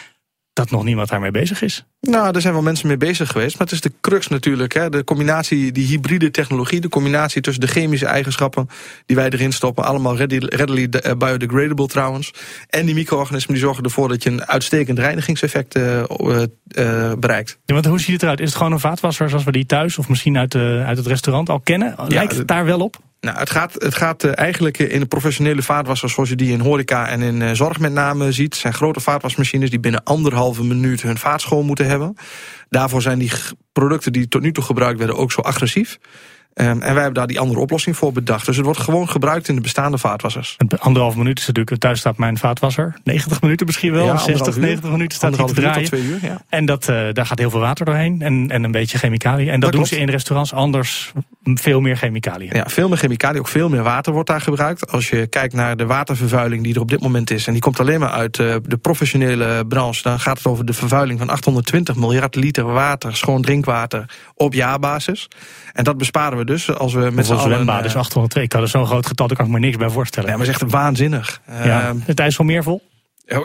dat 0.52 0.70
nog 0.70 0.84
niemand 0.84 1.08
daarmee 1.08 1.30
bezig 1.30 1.62
is. 1.62 1.84
Nou, 2.00 2.34
er 2.34 2.40
zijn 2.40 2.52
wel 2.52 2.62
mensen 2.62 2.86
mee 2.86 2.96
bezig 2.96 3.30
geweest. 3.30 3.58
Maar 3.58 3.66
het 3.66 3.74
is 3.76 3.80
de 3.80 3.92
crux 4.00 4.28
natuurlijk. 4.28 4.74
Hè? 4.74 4.90
De 4.90 5.04
combinatie, 5.04 5.72
die 5.72 5.86
hybride 5.86 6.30
technologie. 6.30 6.80
De 6.80 6.88
combinatie 6.88 7.42
tussen 7.42 7.60
de 7.60 7.68
chemische 7.70 8.06
eigenschappen 8.06 8.68
die 9.06 9.16
wij 9.16 9.30
erin 9.30 9.52
stoppen. 9.52 9.84
Allemaal 9.84 10.16
readily 10.16 10.88
eh, 10.88 11.16
biodegradable 11.16 11.86
trouwens. 11.86 12.32
En 12.68 12.86
die 12.86 12.94
micro-organismen 12.94 13.54
die 13.54 13.62
zorgen 13.64 13.84
ervoor 13.84 14.08
dat 14.08 14.22
je 14.22 14.30
een 14.30 14.46
uitstekend 14.46 14.98
reinigingseffect 14.98 15.76
uh, 15.76 16.02
uh, 16.08 17.12
bereikt. 17.18 17.58
Ja, 17.64 17.74
want 17.74 17.86
hoe 17.86 18.00
ziet 18.00 18.12
het 18.12 18.22
eruit? 18.22 18.40
Is 18.40 18.48
het 18.48 18.56
gewoon 18.56 18.72
een 18.72 18.80
vaatwasser 18.80 19.28
zoals 19.28 19.44
we 19.44 19.52
die 19.52 19.66
thuis 19.66 19.98
of 19.98 20.08
misschien 20.08 20.38
uit, 20.38 20.52
de, 20.52 20.82
uit 20.86 20.96
het 20.96 21.06
restaurant 21.06 21.48
al 21.48 21.60
kennen? 21.60 21.94
Lijkt 22.08 22.36
het 22.36 22.48
daar 22.48 22.64
wel 22.64 22.80
op? 22.80 22.96
Nou, 23.20 23.38
het 23.38 23.50
gaat, 23.50 23.74
het 23.74 23.94
gaat 23.94 24.24
eigenlijk 24.24 24.78
in 24.78 25.00
de 25.00 25.06
professionele 25.06 25.62
vaatwassers 25.62 26.12
zoals 26.12 26.28
je 26.28 26.36
die 26.36 26.52
in 26.52 26.60
horeca 26.60 27.08
en 27.08 27.22
in 27.22 27.56
zorg 27.56 27.78
met 27.78 27.92
name 27.92 28.32
ziet. 28.32 28.54
Zijn 28.54 28.74
grote 28.74 29.00
vaatwasmachines 29.00 29.70
die 29.70 29.80
binnen 29.80 30.02
anderhalve 30.02 30.64
minuut 30.64 31.02
hun 31.02 31.18
vaat 31.18 31.40
schoon 31.40 31.66
moeten 31.66 31.86
hebben. 31.86 32.16
Daarvoor 32.68 33.02
zijn 33.02 33.18
die 33.18 33.32
producten 33.72 34.12
die 34.12 34.28
tot 34.28 34.42
nu 34.42 34.52
toe 34.52 34.64
gebruikt 34.64 34.98
werden 34.98 35.16
ook 35.16 35.32
zo 35.32 35.40
agressief. 35.40 35.98
Um, 36.58 36.66
en 36.66 36.78
wij 36.78 37.02
hebben 37.02 37.14
daar 37.14 37.26
die 37.26 37.40
andere 37.40 37.60
oplossing 37.60 37.96
voor 37.96 38.12
bedacht. 38.12 38.46
Dus 38.46 38.56
het 38.56 38.64
wordt 38.64 38.80
gewoon 38.80 39.08
gebruikt 39.08 39.48
in 39.48 39.54
de 39.54 39.60
bestaande 39.60 39.98
vaatwassers. 39.98 40.56
Anderhalf 40.78 41.16
minuut 41.16 41.38
is 41.38 41.46
natuurlijk, 41.46 41.80
thuis 41.80 41.98
staat 41.98 42.18
mijn 42.18 42.38
vaatwasser. 42.38 42.96
90 43.04 43.40
minuten 43.40 43.66
misschien 43.66 43.92
wel, 43.92 44.04
ja, 44.06 44.16
60, 44.16 44.56
90 44.56 44.90
minuten 44.90 45.16
staat 45.16 45.36
hij 45.36 45.46
te 45.46 45.54
draaien. 45.54 45.74
Tot 45.74 45.86
twee 45.86 46.02
uur, 46.02 46.18
ja. 46.22 46.42
En 46.48 46.66
dat, 46.66 46.88
uh, 46.88 47.12
daar 47.12 47.26
gaat 47.26 47.38
heel 47.38 47.50
veel 47.50 47.60
water 47.60 47.84
doorheen 47.84 48.22
en, 48.22 48.50
en 48.50 48.64
een 48.64 48.70
beetje 48.70 48.98
chemicaliën. 48.98 49.48
En 49.48 49.60
dat, 49.60 49.70
dat 49.70 49.72
doen 49.72 49.86
ze 49.86 49.98
in 49.98 50.08
restaurants 50.08 50.52
anders 50.52 51.12
veel 51.54 51.80
meer 51.80 51.96
chemicaliën. 51.96 52.50
Ja, 52.52 52.64
veel 52.66 52.88
meer 52.88 52.98
chemicaliën, 52.98 53.40
ook 53.40 53.48
veel 53.48 53.68
meer 53.68 53.82
water 53.82 54.12
wordt 54.12 54.28
daar 54.28 54.40
gebruikt. 54.40 54.90
Als 54.90 55.08
je 55.08 55.26
kijkt 55.26 55.54
naar 55.54 55.76
de 55.76 55.86
watervervuiling 55.86 56.62
die 56.62 56.74
er 56.74 56.80
op 56.80 56.88
dit 56.88 57.00
moment 57.00 57.30
is... 57.30 57.46
en 57.46 57.52
die 57.52 57.62
komt 57.62 57.80
alleen 57.80 58.00
maar 58.00 58.10
uit 58.10 58.38
uh, 58.38 58.54
de 58.62 58.76
professionele 58.76 59.66
branche... 59.66 60.02
dan 60.02 60.20
gaat 60.20 60.38
het 60.38 60.46
over 60.46 60.64
de 60.64 60.72
vervuiling 60.72 61.18
van 61.18 61.28
820 61.28 61.96
miljard 61.96 62.34
liter 62.34 62.64
water... 62.64 63.16
schoon 63.16 63.42
drinkwater 63.42 64.04
op 64.34 64.54
jaarbasis. 64.54 65.28
En 65.72 65.84
dat 65.84 65.98
besparen 65.98 66.38
we 66.38 66.44
dus 66.46 66.74
als 66.74 66.94
we 66.94 67.10
met 67.12 67.26
z'n 67.26 67.32
allen... 67.32 67.84
is 67.84 67.96
802. 67.96 68.42
Ik 68.42 68.52
had 68.52 68.62
er 68.62 68.68
zo'n 68.68 68.86
groot 68.86 69.06
getal, 69.06 69.26
daar 69.26 69.36
kan 69.36 69.46
ik 69.46 69.52
me 69.52 69.58
niks 69.58 69.76
bij 69.76 69.88
voorstellen. 69.88 70.30
Ja, 70.30 70.36
maar 70.36 70.46
het 70.46 70.56
is 70.56 70.62
echt 70.62 70.72
waanzinnig. 70.72 71.40
Ja, 71.64 71.92
uh, 71.92 72.00
het 72.04 72.20
IJsselmeer 72.20 72.64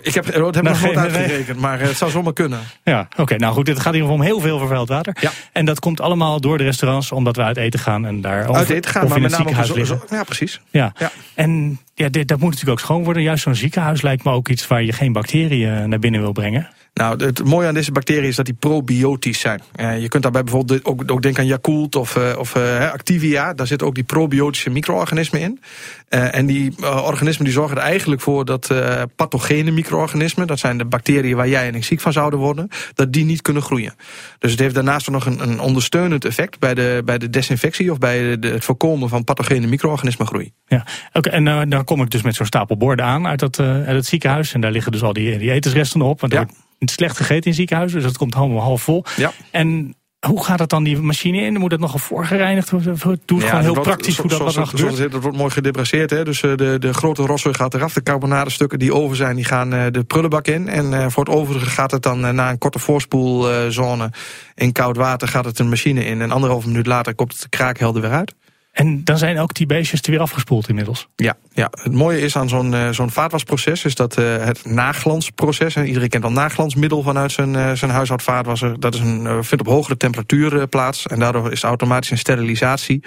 Ik 0.02 0.14
heb, 0.14 0.34
dat 0.34 0.56
heb 0.56 0.64
nog 0.64 0.82
nooit 0.82 0.98
uitgerekend, 0.98 1.60
maar 1.60 1.80
het 1.80 1.98
zou 1.98 2.12
zomaar 2.12 2.34
kunnen. 2.34 2.60
Ja, 2.84 3.08
oké. 3.18 3.36
nou 3.36 3.54
goed, 3.54 3.68
het 3.68 3.80
gaat 3.80 3.94
in 3.94 4.00
ieder 4.00 4.10
geval 4.10 4.26
om 4.26 4.32
heel 4.32 4.40
veel 4.40 4.58
vervuild 4.58 4.90
water. 4.90 5.18
Ja. 5.20 5.32
En 5.52 5.66
dat 5.66 5.80
komt 5.80 6.02
allemaal 6.02 6.40
door 6.40 6.58
de 6.58 6.64
restaurants, 6.64 7.12
omdat 7.12 7.36
we 7.36 7.42
uit 7.42 7.58
eten 7.58 7.80
gaan 7.80 8.06
en 8.06 8.22
daar 8.22 8.54
uit 8.54 8.70
eten 8.70 8.92
gaan, 8.92 9.08
maar 9.08 9.22
het 9.22 9.34
ziekenhuis 9.34 9.74
liggen. 9.74 10.02
Ja, 10.10 10.24
precies. 10.24 10.62
Ja. 10.70 10.94
ja. 10.98 11.12
En 11.36 11.80
ja, 11.94 12.10
dit, 12.10 12.28
dat 12.28 12.40
moet 12.40 12.50
natuurlijk 12.50 12.80
ook 12.80 12.86
schoon 12.86 13.04
worden. 13.04 13.24
Juist 13.24 13.44
zo'n 13.44 13.56
ziekenhuis 13.56 14.02
lijkt 14.02 14.24
me 14.24 14.32
ook 14.32 14.50
iets 14.50 14.68
waar 14.68 14.84
je 14.84 14.94
geen 14.94 15.14
bacteriën 15.14 15.90
naar 15.90 16.00
binnen 16.00 16.22
wil 16.22 16.32
brengen. 16.32 16.70
Nou, 16.94 17.26
het 17.26 17.44
mooie 17.44 17.68
aan 17.68 17.74
deze 17.74 17.92
bacteriën 17.92 18.24
is 18.24 18.36
dat 18.36 18.46
die 18.46 18.54
probiotisch 18.54 19.40
zijn. 19.40 19.62
Uh, 19.76 20.02
je 20.02 20.08
kunt 20.08 20.24
daarbij 20.24 20.44
bijvoorbeeld 20.44 20.86
ook, 20.86 21.04
ook 21.06 21.22
denken 21.22 21.42
aan 21.42 21.48
Yakult 21.48 21.96
of, 21.96 22.16
uh, 22.16 22.34
of 22.38 22.56
uh, 22.56 22.92
Activia. 22.92 23.54
Daar 23.54 23.68
zitten 23.68 23.88
ook 23.88 23.96
die 23.96 24.04
probiotische 24.04 24.70
micro-organismen 24.70 25.42
in. 25.42 25.62
en 26.10 26.46
die 26.46 26.74
organismen 26.86 27.46
die 27.46 27.54
zorgen 27.54 27.78
er 27.78 27.84
eigenlijk 27.84 28.22
voor 28.22 28.46
dat 28.46 28.74
pathogene 29.16 29.72
micro-organismen... 29.72 30.48
dat 30.48 30.60
zijn 30.60 30.78
de 30.78 30.86
bacteriën 30.86 31.36
waar 31.36 31.48
jij 31.48 31.68
en 31.68 31.76
ik 31.76 31.84
ziek 31.84 32.00
van 32.00 32.14
zouden 32.14 32.40
worden... 32.40 32.68
dat 32.94 33.14
die 33.14 33.26
niet 33.26 33.42
kunnen 33.42 33.64
groeien. 33.64 33.94
Dus 34.40 34.52
het 34.52 34.60
heeft 34.60 34.76
daarnaast 34.76 35.10
nog 35.10 35.26
een, 35.26 35.42
een 35.42 35.60
ondersteunend 35.60 36.26
effect... 36.26 36.60
bij 36.60 36.74
de, 36.74 37.02
bij 37.06 37.18
de 37.18 37.30
desinfectie 37.30 37.92
of 37.92 37.98
bij 37.98 38.40
de, 38.40 38.48
het 38.48 38.66
voorkomen 38.66 39.10
van 39.10 39.24
pathogene 39.24 39.68
micro-organismen 39.68 40.28
groei. 40.28 40.54
Ja, 40.68 40.86
oké. 41.14 41.30
en 41.30 41.70
dan 41.70 41.84
kom 41.84 42.02
ik 42.02 42.10
dus 42.10 42.22
met 42.22 42.36
zo'n 42.36 42.46
stapel 42.46 42.78
borden 42.78 43.06
aan 43.06 43.28
uit, 43.28 43.40
dat, 43.40 43.60
uit 43.60 43.88
het 43.88 44.06
ziekenhuis... 44.06 44.54
en 44.54 44.62
daar 44.62 44.72
liggen 44.72 44.92
dus 44.92 45.04
al 45.04 45.14
die, 45.14 45.38
die 45.38 45.52
etensresten 45.52 46.02
op... 46.02 46.22
Want 46.22 46.34
ja 46.34 46.46
slecht 46.90 47.18
gegeten 47.18 47.50
in 47.50 47.54
ziekenhuizen, 47.54 47.98
dus 47.98 48.08
dat 48.08 48.18
komt 48.18 48.36
allemaal 48.36 48.62
half 48.62 48.82
vol. 48.82 49.06
Ja. 49.18 49.32
En 49.52 49.96
hoe 50.28 50.44
gaat 50.44 50.60
het 50.60 50.70
dan 50.70 50.84
die 50.84 51.00
machine 51.00 51.42
in? 51.42 51.54
Moet 51.58 51.72
het 51.72 51.80
nogal 51.80 52.00
voorgereinigd 52.00 52.70
worden? 52.70 53.00
Doe 53.26 53.40
het 53.40 53.50
gewoon 53.50 53.64
heel 53.64 53.82
praktisch 53.82 54.18
hoe 54.18 54.30
dat, 54.30 54.38
zoals, 54.38 54.56
wat 54.56 54.70
gebeurt. 54.70 54.98
Het, 54.98 55.22
wordt 55.22 55.38
mooi 55.38 55.52
gedebraceerd. 55.52 56.10
Hè? 56.10 56.24
Dus 56.24 56.42
uh, 56.42 56.56
de, 56.56 56.80
de 56.80 56.94
grote 56.94 57.22
rossen 57.22 57.56
gaat 57.56 57.74
eraf. 57.74 57.94
De 57.94 58.04
carbonadestukken 58.04 58.80
die 58.80 58.94
over 58.94 59.16
zijn, 59.16 59.36
die 59.36 59.46
gaan 59.46 59.74
uh, 59.74 59.86
de 59.92 60.04
prullenbak 60.04 60.48
in. 60.48 60.68
En 60.68 60.92
uh, 60.92 61.06
voor 61.10 61.24
het 61.24 61.34
overige 61.34 61.66
gaat 61.66 61.92
het 61.92 62.04
dan 62.04 62.36
na 62.36 62.50
een 62.50 62.58
korte 62.58 62.80
voorspoelzone 62.80 64.12
in 64.56 64.72
koud 64.72 64.98
water 64.98 65.28
gaat 65.28 65.46
het 65.46 65.60
een 65.60 65.70
machine 65.70 66.06
in. 66.06 66.22
En 66.22 66.32
anderhalve 66.32 66.68
minuut 66.68 66.88
later 66.88 67.16
komt 67.16 67.34
het 67.34 67.50
kraakhelder 67.50 68.02
weer 68.02 68.12
uit. 68.12 68.36
En 68.72 69.04
dan 69.04 69.18
zijn 69.18 69.40
ook 69.40 69.54
die 69.54 69.66
beestjes 69.66 70.02
er 70.02 70.12
weer 70.12 70.20
afgespoeld 70.20 70.70
inmiddels. 70.70 71.08
Ja, 71.16 71.38
ja. 71.54 71.68
het 71.72 71.94
mooie 71.94 72.20
is 72.20 72.36
aan 72.36 72.50
zo'n 72.50 72.74
uh, 72.74 72.90
zo'n 72.90 73.12
vaatwasproces... 73.12 73.86
is 73.86 73.96
dat 73.96 74.18
uh, 74.18 74.46
het 74.46 74.66
naglansproces... 74.66 75.76
en 75.76 75.86
iedereen 75.86 76.10
kent 76.10 76.24
al 76.24 76.32
naglansmiddel 76.32 77.02
vanuit 77.02 77.32
zijn, 77.32 77.54
uh, 77.54 77.72
zijn 77.72 77.92
huishoudvaatwasser... 77.92 78.80
dat 78.80 78.94
is 78.94 79.00
een, 79.00 79.44
vindt 79.44 79.68
op 79.68 79.74
hogere 79.74 79.98
temperatuur 79.98 80.68
plaats... 80.68 81.08
en 81.08 81.20
daardoor 81.20 81.52
is 81.52 81.64
automatisch 81.64 82.12
een 82.12 82.18
sterilisatie... 82.18 83.04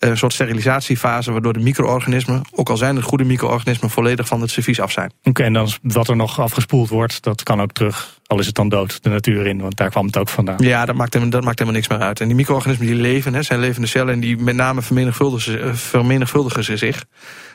een 0.00 0.16
soort 0.16 0.32
sterilisatiefase 0.32 1.32
waardoor 1.32 1.52
de 1.52 1.60
micro-organismen... 1.60 2.42
ook 2.54 2.68
al 2.68 2.76
zijn 2.76 2.96
het 2.96 3.04
goede 3.04 3.24
micro-organismen... 3.24 3.90
volledig 3.90 4.26
van 4.26 4.40
het 4.40 4.50
servies 4.50 4.80
af 4.80 4.92
zijn. 4.92 5.12
Oké, 5.22 5.42
en 5.42 5.52
dan 5.52 5.68
wat 5.82 6.08
er 6.08 6.16
nog 6.16 6.40
afgespoeld 6.40 6.88
wordt... 6.88 7.22
dat 7.22 7.42
kan 7.42 7.60
ook 7.60 7.72
terug 7.72 8.18
al 8.30 8.38
is 8.38 8.46
het 8.46 8.54
dan 8.54 8.68
dood, 8.68 9.02
de 9.02 9.08
natuur 9.08 9.46
in, 9.46 9.60
want 9.60 9.76
daar 9.76 9.90
kwam 9.90 10.06
het 10.06 10.16
ook 10.16 10.28
vandaan. 10.28 10.56
Ja, 10.58 10.84
dat 10.84 10.94
maakt, 10.94 11.12
helemaal, 11.12 11.34
dat 11.34 11.44
maakt 11.44 11.58
helemaal 11.58 11.80
niks 11.80 11.92
meer 11.92 12.06
uit. 12.06 12.20
En 12.20 12.26
die 12.26 12.36
micro-organismen 12.36 12.86
die 12.86 12.96
leven, 12.96 13.34
hè, 13.34 13.42
zijn 13.42 13.60
levende 13.60 13.88
cellen... 13.88 14.14
en 14.14 14.20
die 14.20 14.36
met 14.36 14.54
name 14.54 14.82
vermenigvuldigen, 14.82 15.76
vermenigvuldigen 15.76 16.64
ze 16.64 16.76
zich. 16.76 17.04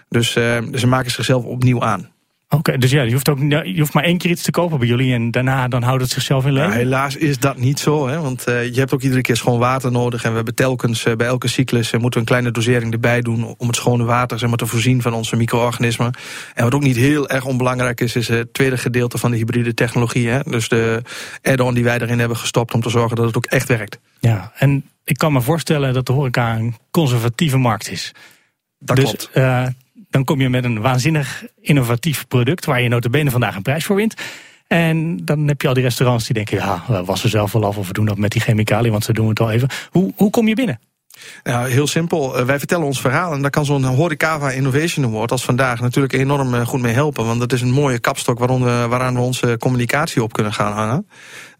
Dus 0.10 0.36
uh, 0.36 0.58
ze 0.74 0.88
maken 0.88 1.12
zichzelf 1.12 1.44
opnieuw 1.44 1.82
aan. 1.82 2.10
Oké, 2.56 2.78
dus 2.78 2.92
ja, 2.92 3.02
je 3.02 3.12
hoeft, 3.12 3.30
ook, 3.30 3.40
je 3.40 3.76
hoeft 3.78 3.94
maar 3.94 4.04
één 4.04 4.18
keer 4.18 4.32
iets 4.32 4.42
te 4.42 4.52
kopen 4.52 4.80
bij 4.80 4.88
jullie 4.88 5.14
en 5.14 5.32
daarna 5.32 5.68
dan 5.68 5.84
houdt 5.84 6.02
het 6.02 6.12
zichzelf 6.12 6.46
in 6.46 6.54
leven? 6.54 6.70
Nou, 6.70 6.82
helaas 6.82 7.16
is 7.16 7.40
dat 7.40 7.58
niet 7.58 7.80
zo, 7.80 8.08
hè, 8.08 8.20
want 8.20 8.48
uh, 8.50 8.66
je 8.66 8.80
hebt 8.80 8.94
ook 8.94 9.02
iedere 9.02 9.22
keer 9.22 9.36
schoon 9.36 9.60
water 9.60 9.92
nodig. 9.92 10.24
En 10.24 10.30
we 10.30 10.36
hebben 10.36 10.56
telkens 10.56 11.06
uh, 11.06 11.16
bij 11.16 11.28
elke 11.28 11.48
cyclus 11.48 11.92
uh, 11.92 12.00
moeten 12.00 12.12
we 12.12 12.20
een 12.20 12.26
kleine 12.26 12.52
dosering 12.52 12.94
erbij 12.94 13.22
doen 13.22 13.56
om 13.58 13.68
het 13.68 13.76
schone 13.76 14.04
water 14.04 14.40
zeg 14.40 14.50
maar, 14.50 14.58
te 14.58 14.66
voorzien 14.66 15.02
van 15.02 15.14
onze 15.14 15.36
micro-organismen. 15.36 16.14
En 16.54 16.64
wat 16.64 16.74
ook 16.74 16.84
niet 16.84 16.96
heel 16.96 17.30
erg 17.30 17.46
onbelangrijk 17.46 18.02
is, 18.02 18.16
is 18.16 18.28
het 18.28 18.54
tweede 18.54 18.78
gedeelte 18.78 19.18
van 19.18 19.32
de 19.32 19.38
hybride 19.38 19.74
technologie. 19.74 20.28
Hè, 20.28 20.40
dus 20.44 20.70
de 20.70 21.02
add-on 21.42 21.74
die 21.74 21.84
wij 21.84 22.00
erin 22.00 22.20
hebben 22.20 22.38
gestopt 22.38 22.74
om 22.74 22.82
te 22.82 22.90
zorgen 22.90 23.16
dat 23.16 23.26
het 23.26 23.38
ook 23.38 23.46
echt 23.46 23.68
werkt. 23.68 24.00
Ja, 24.20 24.52
en 24.56 24.90
ik 25.04 25.18
kan 25.18 25.34
me 25.34 25.42
voorstellen 25.42 25.94
dat 25.94 26.06
de 26.06 26.14
horeca 26.14 26.56
een 26.56 26.76
conservatieve 26.92 27.58
markt 27.58 27.92
is. 27.92 28.12
Dat 28.80 28.96
dus, 28.96 29.06
klopt 29.06 29.30
dan 30.16 30.24
kom 30.24 30.42
je 30.42 30.50
met 30.50 30.64
een 30.64 30.82
waanzinnig 30.82 31.46
innovatief 31.62 32.28
product 32.28 32.66
waar 32.66 32.82
je 32.82 32.90
notabene 32.90 33.32
vandaag 33.32 33.56
een 33.56 33.62
prijs 33.62 33.86
voor 33.86 33.96
wint. 33.96 34.14
En 34.68 35.26
dan 35.26 35.48
heb 35.48 35.62
je 35.62 35.68
al 35.68 35.74
die 35.74 35.84
restaurants 35.84 36.26
die 36.26 36.34
denken, 36.34 36.58
ja, 36.58 36.84
we 36.88 37.04
wassen 37.04 37.30
zelf 37.30 37.52
wel 37.52 37.66
af 37.66 37.78
of 37.78 37.88
we 37.88 37.94
doen 37.94 38.06
dat 38.06 38.18
met 38.18 38.32
die 38.32 38.42
chemicaliën, 38.42 38.92
want 38.92 39.04
ze 39.04 39.14
doen 39.14 39.30
het 39.30 39.40
al 39.40 39.52
even. 39.52 39.70
Hoe, 39.90 40.14
hoe 40.16 40.30
kom 40.30 40.48
je 40.48 40.56
binnen? 40.56 40.80
Nou, 41.44 41.70
heel 41.70 41.88
simpel. 41.88 42.38
Eh, 42.38 42.46
wij 42.46 42.58
vertellen 42.58 42.86
ons 42.86 43.02
verhaal 43.02 43.34
en 43.34 43.42
daar 43.42 43.50
kan 43.50 43.66
zo'n 43.66 43.84
Horecava 43.84 44.50
Innovation 44.50 45.06
Award 45.06 45.32
als 45.32 45.46
vandaag 45.46 45.82
natuurlijk 45.82 46.14
enorm 46.14 46.54
eh, 46.54 46.66
goed 46.68 46.82
mee 46.82 46.94
helpen. 46.94 47.26
Want 47.26 47.40
dat 47.40 47.54
is 47.54 47.62
een 47.62 47.72
mooie 47.72 48.00
kapstok 48.00 48.40
waaraan 48.40 48.64
we, 48.64 48.86
waaraan 48.90 49.14
we 49.14 49.20
onze 49.20 49.56
communicatie 49.60 50.24
op 50.24 50.34
kunnen 50.34 50.54
gaan 50.54 50.74
hangen. 50.74 51.08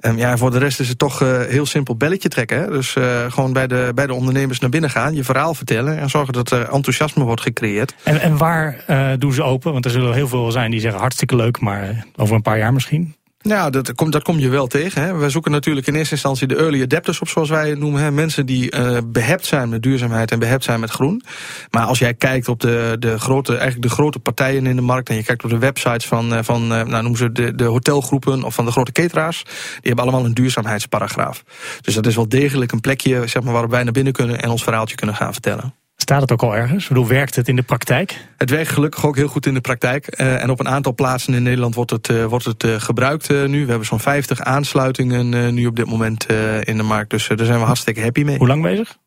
Um, 0.02 0.18
ja, 0.18 0.38
voor 0.38 0.52
de 0.52 0.58
rest 0.58 0.80
is 0.80 0.90
het 0.90 0.98
toch 0.98 1.22
uh, 1.22 1.42
heel 1.42 1.66
simpel 1.66 1.96
belletje 1.96 2.30
trekken. 2.30 2.60
Hè? 2.60 2.70
Dus 2.70 2.96
gewoon 3.30 3.54
bij 3.54 3.68
de, 3.68 3.92
bij 3.96 4.08
de 4.08 4.14
ondernemers 4.14 4.60
naar 4.60 4.70
binnen 4.70 4.90
gaan, 4.90 5.16
je 5.16 5.24
verhaal 5.24 5.54
vertellen 5.54 6.00
en 6.00 6.10
zorgen 6.10 6.34
dat 6.34 6.52
er 6.52 6.70
enthousiasme 6.70 7.24
wordt 7.24 7.42
gecreëerd. 7.42 7.96
En, 8.04 8.22
en 8.22 8.38
waar 8.38 8.84
doen 9.20 9.34
ze 9.34 9.44
open? 9.44 9.74
Want 9.74 9.86
er 9.86 9.92
zullen 9.92 10.14
heel 10.14 10.28
veel 10.28 10.52
zijn 10.52 10.72
die 10.72 10.80
zeggen 10.80 11.00
hartstikke 11.00 11.36
leuk, 11.36 11.60
maar 11.60 12.06
over 12.16 12.36
een 12.36 12.42
paar 12.42 12.58
jaar 12.58 12.74
misschien. 12.74 13.16
Nou, 13.46 13.72
dat 13.72 13.94
kom, 13.94 14.12
dat 14.12 14.24
kom 14.24 14.40
je 14.40 14.50
wel 14.50 14.68
tegen. 14.68 15.02
Hè. 15.02 15.16
We 15.16 15.30
zoeken 15.30 15.52
natuurlijk 15.52 15.88
in 15.88 15.96
eerste 15.96 16.14
instantie 16.14 16.48
de 16.48 16.56
early 16.56 16.82
adapters 16.82 17.20
op, 17.20 17.28
zoals 17.28 17.50
wij 17.50 17.70
het 17.70 17.80
noemen. 17.80 18.02
Hè. 18.02 18.12
Mensen 18.12 18.46
die 18.46 18.76
uh, 18.76 18.98
behept 19.06 19.46
zijn 19.46 19.70
met 19.70 19.84
duurzaamheid 19.84 20.32
en 20.32 20.40
behept 20.40 20.64
zijn 20.64 20.80
met 20.80 20.90
groen. 20.90 21.24
Maar 21.72 21.86
als 21.86 22.00
jij 22.00 22.14
kijkt 22.14 22.48
op 22.48 22.60
de, 22.60 22.96
de, 23.00 23.20
grote, 23.20 23.52
eigenlijk 23.52 23.82
de 23.82 23.94
grote 23.94 24.20
partijen 24.20 24.66
in 24.66 24.76
de 24.76 24.82
markt... 24.82 25.10
en 25.10 25.16
je 25.16 25.24
kijkt 25.24 25.44
op 25.44 25.50
de 25.50 25.58
websites 25.58 26.08
van, 26.08 26.34
eh, 26.34 26.40
van 26.44 26.62
uh, 26.62 26.70
nou, 26.70 26.90
noemen 26.90 27.18
ze 27.18 27.32
de, 27.32 27.56
de 27.56 27.64
hotelgroepen 27.64 28.44
of 28.44 28.56
van 28.56 28.66
de 28.66 28.72
grote 28.72 28.92
cateraars... 28.92 29.44
die 29.44 29.54
hebben 29.82 30.04
allemaal 30.04 30.26
een 30.26 30.34
duurzaamheidsparagraaf. 30.34 31.44
Dus 31.82 31.94
dat 31.94 32.06
is 32.06 32.16
wel 32.16 32.30
degelijk 32.30 32.72
een 32.72 32.82
plekje 32.82 33.28
zeg 33.28 33.44
maar, 33.44 33.54
waar 33.54 33.70
wij 33.70 33.84
naar 33.84 33.94
binnen 33.94 34.14
kunnen... 34.14 34.42
en 34.42 34.50
ons 34.50 34.64
verhaaltje 34.64 34.96
kunnen 34.96 35.16
gaan 35.16 35.34
vertellen. 35.34 35.85
Staat 35.98 36.22
het 36.22 36.32
ook 36.32 36.44
al 36.44 36.56
ergens? 36.56 36.88
Hoe 36.88 37.08
werkt 37.08 37.36
het 37.36 37.48
in 37.48 37.56
de 37.56 37.62
praktijk? 37.62 38.28
Het 38.38 38.50
werkt 38.50 38.70
gelukkig 38.70 39.06
ook 39.06 39.16
heel 39.16 39.28
goed 39.28 39.46
in 39.46 39.54
de 39.54 39.62
praktijk. 39.62 40.20
Uh, 40.22 40.44
en 40.44 40.50
op 40.50 40.60
een 40.60 40.68
aantal 40.68 40.94
plaatsen 40.94 41.34
in 41.34 41.44
Nederland 41.44 41.76
wordt 41.76 41.92
het, 41.92 42.10
uh, 42.10 42.26
wordt 42.26 42.46
het 42.46 42.64
uh, 42.64 42.76
gebruikt 42.76 43.30
nu. 43.30 43.64
We 43.64 43.70
hebben 43.70 43.86
zo'n 43.88 44.00
50 44.00 44.42
aansluitingen 44.42 45.54
nu 45.54 45.66
op 45.66 45.76
dit 45.76 45.86
moment 45.86 46.26
in 46.64 46.78
de 46.78 46.84
markt. 46.84 47.10
Dus 47.10 47.28
daar 47.28 47.46
zijn 47.46 47.60
we 47.60 47.66
hartstikke 47.66 48.02
happy 48.02 48.24
mee. 48.24 48.38
Hoe 48.38 48.48
lang 48.48 48.62
bezig? 48.62 48.98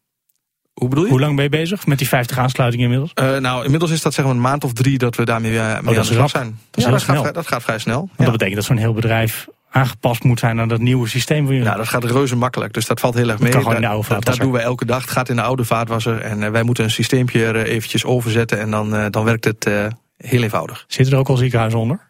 Hoe 0.72 0.88
bedoel 0.88 1.04
je? 1.04 1.10
Hoe 1.10 1.20
lang 1.20 1.34
ben 1.34 1.44
je 1.44 1.50
bezig 1.50 1.86
met 1.86 1.98
die 1.98 2.08
50 2.08 2.38
aansluitingen 2.38 2.84
inmiddels? 2.84 3.40
nou, 3.40 3.64
inmiddels 3.64 3.90
is 3.90 4.02
dat 4.02 4.14
zeg 4.14 4.24
maar 4.24 4.34
een 4.34 4.40
maand 4.40 4.64
of 4.64 4.72
drie 4.72 4.98
dat 4.98 5.16
we 5.16 5.24
daarmee 5.24 5.50
mee 5.50 5.60
oh, 5.60 5.66
aan 5.66 5.82
de 5.82 6.02
slag 6.02 6.30
zijn. 6.30 6.58
Dat, 6.70 6.84
ja, 6.84 6.90
dat, 6.90 7.02
gaat, 7.02 7.34
dat 7.34 7.46
gaat 7.46 7.62
vrij 7.62 7.78
snel. 7.78 7.98
Want 7.98 8.10
ja. 8.16 8.24
dat 8.24 8.32
betekent 8.32 8.56
dat 8.56 8.64
zo'n 8.64 8.76
heel 8.76 8.92
bedrijf 8.92 9.48
aangepast 9.70 10.24
moet 10.24 10.38
zijn 10.38 10.60
aan 10.60 10.68
dat 10.68 10.80
nieuwe 10.80 11.08
systeem 11.08 11.44
van 11.44 11.54
jullie. 11.54 11.68
Nou, 11.68 11.78
dat 11.78 11.88
gaat 11.88 12.04
reuze 12.04 12.36
makkelijk, 12.36 12.72
dus 12.72 12.86
dat 12.86 13.00
valt 13.00 13.14
heel 13.14 13.28
erg 13.28 13.38
mee. 13.38 13.52
Dat, 13.52 13.74
in 13.74 13.80
de 13.80 13.88
oude 13.88 14.08
dat, 14.08 14.24
dat 14.24 14.36
doen 14.36 14.52
we 14.52 14.58
elke 14.58 14.84
dag. 14.84 15.00
Het 15.00 15.10
gaat 15.10 15.28
in 15.28 15.36
de 15.36 15.42
oude 15.42 15.64
vaatwasser 15.64 16.20
en 16.20 16.40
uh, 16.40 16.48
wij 16.48 16.62
moeten 16.62 16.84
een 16.84 16.90
systeempje 16.90 17.44
er 17.44 17.66
eventjes 17.66 18.04
overzetten 18.04 18.58
en 18.60 18.70
dan, 18.70 18.94
uh, 18.94 19.06
dan 19.10 19.24
werkt 19.24 19.44
het 19.44 19.66
uh, 19.66 19.86
heel 20.16 20.42
eenvoudig. 20.42 20.84
Zitten 20.86 21.14
er 21.14 21.20
ook 21.20 21.28
al 21.28 21.36
ziekenhuizen 21.36 21.80
onder? 21.80 22.07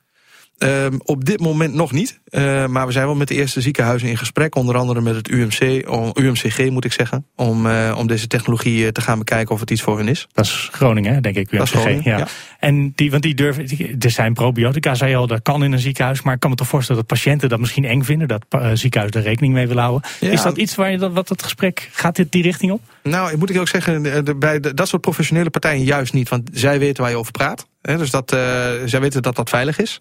Um, 0.59 1.01
op 1.05 1.25
dit 1.25 1.41
moment 1.41 1.75
nog 1.75 1.93
niet. 1.93 2.21
Uh, 2.31 2.67
maar 2.67 2.87
we 2.87 2.93
zijn 2.93 3.07
wel 3.07 3.15
met 3.15 3.29
de 3.29 3.35
eerste 3.35 3.61
ziekenhuizen 3.61 4.09
in 4.09 4.17
gesprek. 4.17 4.55
Onder 4.55 4.77
andere 4.77 5.01
met 5.01 5.15
het 5.15 5.29
UMC, 5.29 5.89
om, 5.91 6.11
UMCG 6.15 6.71
moet 6.71 6.85
ik 6.85 6.93
zeggen. 6.93 7.27
Om, 7.37 7.67
uh, 7.67 7.95
om 7.99 8.07
deze 8.07 8.27
technologie 8.27 8.93
te 8.93 9.01
gaan 9.01 9.19
bekijken 9.19 9.55
of 9.55 9.61
het 9.61 9.71
iets 9.71 9.83
voor 9.83 9.97
hun 9.97 10.09
is. 10.09 10.29
Dat 10.33 10.45
is 10.45 10.69
Groningen, 10.73 11.23
denk 11.23 11.37
ik. 11.37 11.53
UMCG, 11.53 11.59
dat 11.59 11.67
is 11.67 11.81
Groningen, 11.81 12.11
ja. 12.11 12.19
ja. 12.19 12.27
En 12.59 12.93
die, 12.95 13.11
want 13.11 13.23
die 13.23 13.35
durven, 13.35 13.67
die, 13.67 13.97
er 13.99 14.11
zijn 14.11 14.33
probiotica, 14.35 14.95
zei 14.95 15.11
je 15.11 15.17
al, 15.17 15.27
dat 15.27 15.43
kan 15.43 15.65
in 15.65 15.73
een 15.73 15.79
ziekenhuis. 15.79 16.23
Maar 16.23 16.35
ik 16.35 16.41
kan 16.41 16.51
me 16.51 16.57
toch 16.57 16.69
voorstellen 16.69 17.01
dat 17.07 17.19
patiënten 17.19 17.49
dat 17.49 17.59
misschien 17.59 17.85
eng 17.85 18.03
vinden. 18.03 18.29
Dat 18.29 18.45
uh, 18.51 18.71
ziekenhuis 18.75 19.13
er 19.13 19.23
rekening 19.23 19.55
mee 19.55 19.67
wil 19.67 19.79
houden. 19.79 20.11
Ja. 20.21 20.31
Is 20.31 20.43
dat 20.43 20.57
iets 20.57 20.75
waar 20.75 20.91
je 20.91 20.99
dat, 20.99 21.13
wat 21.13 21.29
het 21.29 21.43
gesprek, 21.43 21.89
gaat 21.93 22.17
dit 22.17 22.33
die 22.33 22.43
richting 22.43 22.73
op? 22.73 22.81
Nou, 23.03 23.37
moet 23.37 23.51
ik 23.51 23.59
ook 23.59 23.69
zeggen, 23.69 24.25
bij 24.39 24.61
dat 24.61 24.89
soort 24.89 25.03
professionele 25.03 25.51
partijen 25.51 25.85
juist 25.85 26.13
niet. 26.13 26.29
Want 26.29 26.51
zij 26.53 26.79
weten 26.79 27.03
waar 27.03 27.13
je 27.13 27.19
over 27.19 27.33
praat. 27.33 27.67
He, 27.83 27.97
dus 27.97 28.11
dat, 28.11 28.33
uh, 28.33 28.41
zij 28.85 29.01
weten 29.01 29.23
dat 29.23 29.37
dat 29.37 29.49
veilig 29.49 29.79
is. 29.79 30.01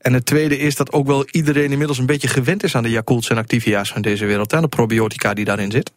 En 0.00 0.12
het 0.12 0.26
tweede 0.26 0.58
is 0.58 0.76
dat 0.76 0.92
ook 0.92 1.06
wel 1.06 1.26
iedereen 1.30 1.70
inmiddels 1.70 1.98
een 1.98 2.06
beetje 2.06 2.28
gewend 2.28 2.62
is 2.62 2.74
aan 2.74 2.82
de 2.82 2.90
Yakults 2.90 3.28
en 3.28 3.36
Activia's 3.36 3.92
van 3.92 4.02
deze 4.02 4.26
wereld. 4.26 4.52
En 4.52 4.60
de 4.60 4.68
probiotica 4.68 5.34
die 5.34 5.44
daarin 5.44 5.70
zit. 5.70 5.92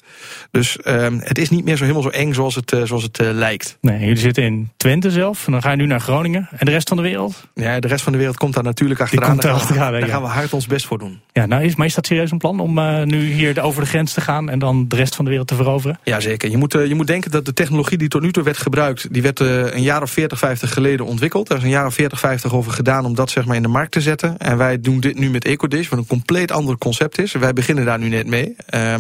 Dus 0.51 0.77
um, 0.85 1.19
het 1.23 1.37
is 1.37 1.49
niet 1.49 1.65
meer 1.65 1.75
zo 1.77 1.83
helemaal 1.83 2.03
zo 2.03 2.09
eng 2.09 2.33
zoals 2.33 2.55
het, 2.55 2.71
uh, 2.71 2.83
zoals 2.83 3.03
het 3.03 3.19
uh, 3.19 3.29
lijkt. 3.31 3.77
Nee, 3.81 3.99
jullie 3.99 4.17
zitten 4.17 4.43
in 4.43 4.69
Twente 4.77 5.11
zelf. 5.11 5.45
En 5.45 5.51
dan 5.51 5.61
ga 5.61 5.71
je 5.71 5.77
nu 5.77 5.85
naar 5.85 5.99
Groningen. 5.99 6.49
En 6.51 6.65
de 6.65 6.71
rest 6.71 6.87
van 6.87 6.97
de 6.97 7.03
wereld? 7.03 7.47
Ja, 7.53 7.79
de 7.79 7.87
rest 7.87 8.03
van 8.03 8.11
de 8.11 8.17
wereld 8.17 8.37
komt 8.37 8.53
daar 8.53 8.63
natuurlijk 8.63 8.99
achteraan. 8.99 9.37
Daar, 9.37 9.51
achteraan, 9.51 9.91
daar 9.91 10.01
ja. 10.01 10.07
gaan 10.07 10.21
we 10.21 10.27
hard 10.27 10.53
ons 10.53 10.67
best 10.67 10.85
voor 10.85 10.97
doen. 10.97 11.21
Ja, 11.33 11.45
nou 11.45 11.63
is, 11.63 11.75
maar 11.75 11.85
is 11.85 11.93
dat 11.93 12.05
serieus 12.05 12.31
een 12.31 12.37
plan 12.37 12.59
om 12.59 13.05
nu 13.05 13.31
hier 13.31 13.61
over 13.61 13.81
de 13.81 13.87
grens 13.87 14.13
te 14.13 14.21
gaan 14.21 14.49
en 14.49 14.59
dan 14.59 14.87
de 14.87 14.95
rest 14.95 15.15
van 15.15 15.23
de 15.23 15.29
wereld 15.29 15.47
te 15.49 15.55
veroveren? 15.55 15.99
Ja, 16.03 16.19
zeker. 16.19 16.49
Je 16.49 16.57
moet, 16.57 16.71
je 16.71 16.95
moet 16.95 17.07
denken 17.07 17.31
dat 17.31 17.45
de 17.45 17.53
technologie 17.53 17.97
die 17.97 18.07
tot 18.07 18.21
nu 18.21 18.31
toe 18.31 18.43
werd 18.43 18.57
gebruikt, 18.57 19.13
die 19.13 19.21
werd 19.21 19.39
een 19.39 19.81
jaar 19.81 20.01
of 20.01 20.11
40, 20.11 20.39
50 20.39 20.73
geleden 20.73 21.05
ontwikkeld. 21.05 21.18
Daar 21.19 21.57
is 21.57 21.63
een 21.63 21.69
jaar 21.69 21.85
of 21.85 21.93
40, 21.93 22.19
50 22.19 22.53
over 22.53 22.71
gedaan 22.71 23.05
om 23.05 23.15
dat 23.15 23.29
zeg 23.29 23.45
maar 23.45 23.55
in 23.55 23.61
de 23.61 23.67
markt 23.67 23.91
te 23.91 24.01
zetten. 24.01 24.37
En 24.37 24.57
wij 24.57 24.81
doen 24.81 24.99
dit 24.99 25.19
nu 25.19 25.29
met 25.29 25.45
EcoDish, 25.45 25.89
wat 25.89 25.99
een 25.99 26.07
compleet 26.07 26.51
ander 26.51 26.77
concept 26.77 27.19
is. 27.19 27.31
Wij 27.31 27.53
beginnen 27.53 27.85
daar 27.85 27.99
nu 27.99 28.09
net 28.09 28.27
mee. 28.27 28.45
Um, 28.45 28.55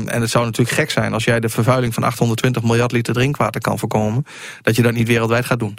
en 0.07 0.21
het 0.21 0.29
zou 0.29 0.45
natuurlijk 0.45 0.77
gek 0.77 0.91
zijn 0.91 1.13
als 1.13 1.23
jij 1.23 1.39
de 1.39 1.49
vervuiling 1.49 1.93
van 1.93 2.03
820 2.03 2.63
miljard 2.63 2.91
liter 2.91 3.13
drinkwater 3.13 3.61
kan 3.61 3.79
voorkomen, 3.79 4.25
dat 4.61 4.75
je 4.75 4.81
dat 4.81 4.93
niet 4.93 5.07
wereldwijd 5.07 5.45
gaat 5.45 5.59
doen. 5.59 5.77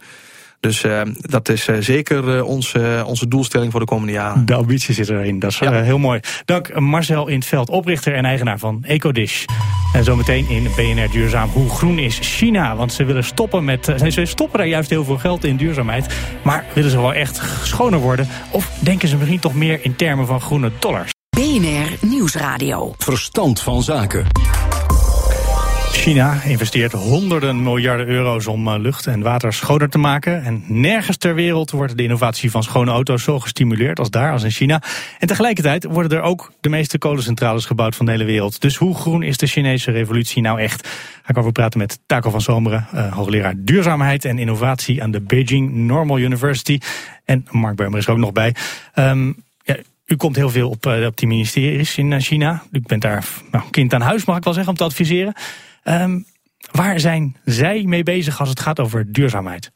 Dus 0.60 0.84
uh, 0.84 1.00
dat 1.20 1.48
is 1.48 1.68
uh, 1.68 1.76
zeker 1.80 2.36
uh, 2.36 2.46
onze, 2.46 3.02
onze 3.06 3.28
doelstelling 3.28 3.70
voor 3.70 3.80
de 3.80 3.86
komende 3.86 4.12
jaren. 4.12 4.46
De 4.46 4.54
ambitie 4.54 4.94
zit 4.94 5.08
erin, 5.08 5.38
dat 5.38 5.50
is 5.50 5.58
ja. 5.58 5.82
heel 5.82 5.98
mooi. 5.98 6.20
Dank 6.44 6.78
Marcel 6.78 7.28
Intveld, 7.28 7.68
oprichter 7.68 8.14
en 8.14 8.24
eigenaar 8.24 8.58
van 8.58 8.84
EcoDish. 8.84 9.44
En 9.92 10.04
zometeen 10.04 10.48
in 10.48 10.68
BNR 10.76 11.10
Duurzaam, 11.10 11.48
hoe 11.48 11.68
groen 11.68 11.98
is 11.98 12.18
China? 12.20 12.76
Want 12.76 12.92
ze 12.92 13.04
willen 13.04 13.24
stoppen 13.24 13.64
met, 13.64 13.94
ze 14.08 14.24
stoppen 14.24 14.58
daar 14.58 14.68
juist 14.68 14.90
heel 14.90 15.04
veel 15.04 15.18
geld 15.18 15.44
in 15.44 15.56
duurzaamheid. 15.56 16.14
Maar 16.42 16.64
willen 16.74 16.90
ze 16.90 17.00
wel 17.00 17.14
echt 17.14 17.42
schoner 17.62 17.98
worden? 17.98 18.28
Of 18.50 18.70
denken 18.80 19.08
ze 19.08 19.16
misschien 19.16 19.40
toch 19.40 19.54
meer 19.54 19.84
in 19.84 19.96
termen 19.96 20.26
van 20.26 20.40
groene 20.40 20.70
dollars? 20.78 21.10
BNR 21.30 22.08
Nieuwsradio. 22.08 22.94
Verstand 22.98 23.60
van 23.60 23.82
zaken. 23.82 24.26
China 25.92 26.42
investeert 26.42 26.92
honderden 26.92 27.62
miljarden 27.62 28.06
euro's 28.06 28.46
om 28.46 28.70
lucht 28.70 29.06
en 29.06 29.22
water 29.22 29.52
schoner 29.52 29.88
te 29.88 29.98
maken. 29.98 30.44
En 30.44 30.64
nergens 30.66 31.16
ter 31.16 31.34
wereld 31.34 31.70
wordt 31.70 31.96
de 31.96 32.02
innovatie 32.02 32.50
van 32.50 32.62
schone 32.62 32.90
auto's 32.90 33.22
zo 33.22 33.40
gestimuleerd 33.40 33.98
als 33.98 34.10
daar, 34.10 34.32
als 34.32 34.42
in 34.42 34.50
China. 34.50 34.82
En 35.18 35.26
tegelijkertijd 35.26 35.84
worden 35.84 36.18
er 36.18 36.24
ook 36.24 36.52
de 36.60 36.68
meeste 36.68 36.98
kolencentrales 36.98 37.64
gebouwd 37.64 37.96
van 37.96 38.06
de 38.06 38.12
hele 38.12 38.24
wereld. 38.24 38.60
Dus 38.60 38.76
hoe 38.76 38.94
groen 38.94 39.22
is 39.22 39.36
de 39.36 39.46
Chinese 39.46 39.90
revolutie 39.90 40.42
nou 40.42 40.60
echt? 40.60 40.88
Ga 41.22 41.28
ik 41.30 41.38
over 41.38 41.52
praten 41.52 41.78
met 41.78 41.98
Taco 42.06 42.30
van 42.30 42.40
Zomeren, 42.40 42.86
uh, 42.94 43.12
hoogleraar 43.12 43.54
duurzaamheid 43.56 44.24
en 44.24 44.38
innovatie 44.38 45.02
aan 45.02 45.10
de 45.10 45.20
Beijing 45.20 45.72
Normal 45.72 46.18
University. 46.18 46.78
En 47.24 47.46
Mark 47.50 47.76
Bermer 47.76 47.98
is 47.98 48.06
er 48.06 48.12
ook 48.12 48.18
nog 48.18 48.32
bij. 48.32 48.54
Ja, 48.94 49.76
u 50.06 50.16
komt 50.16 50.36
heel 50.36 50.50
veel 50.50 50.68
op, 50.68 50.86
uh, 50.86 51.06
op 51.06 51.16
die 51.16 51.28
ministeries 51.28 51.98
in 51.98 52.20
China. 52.20 52.62
U 52.70 52.82
bent 52.86 53.02
daar 53.02 53.26
nou, 53.50 53.64
kind 53.70 53.94
aan 53.94 54.00
huis, 54.00 54.24
mag 54.24 54.36
ik 54.36 54.44
wel 54.44 54.52
zeggen, 54.52 54.72
om 54.72 54.78
te 54.78 54.84
adviseren. 54.84 55.34
Um, 55.84 56.24
waar 56.70 57.00
zijn 57.00 57.36
zij 57.44 57.82
mee 57.82 58.02
bezig 58.02 58.40
als 58.40 58.48
het 58.48 58.60
gaat 58.60 58.80
over 58.80 59.12
duurzaamheid? 59.12 59.70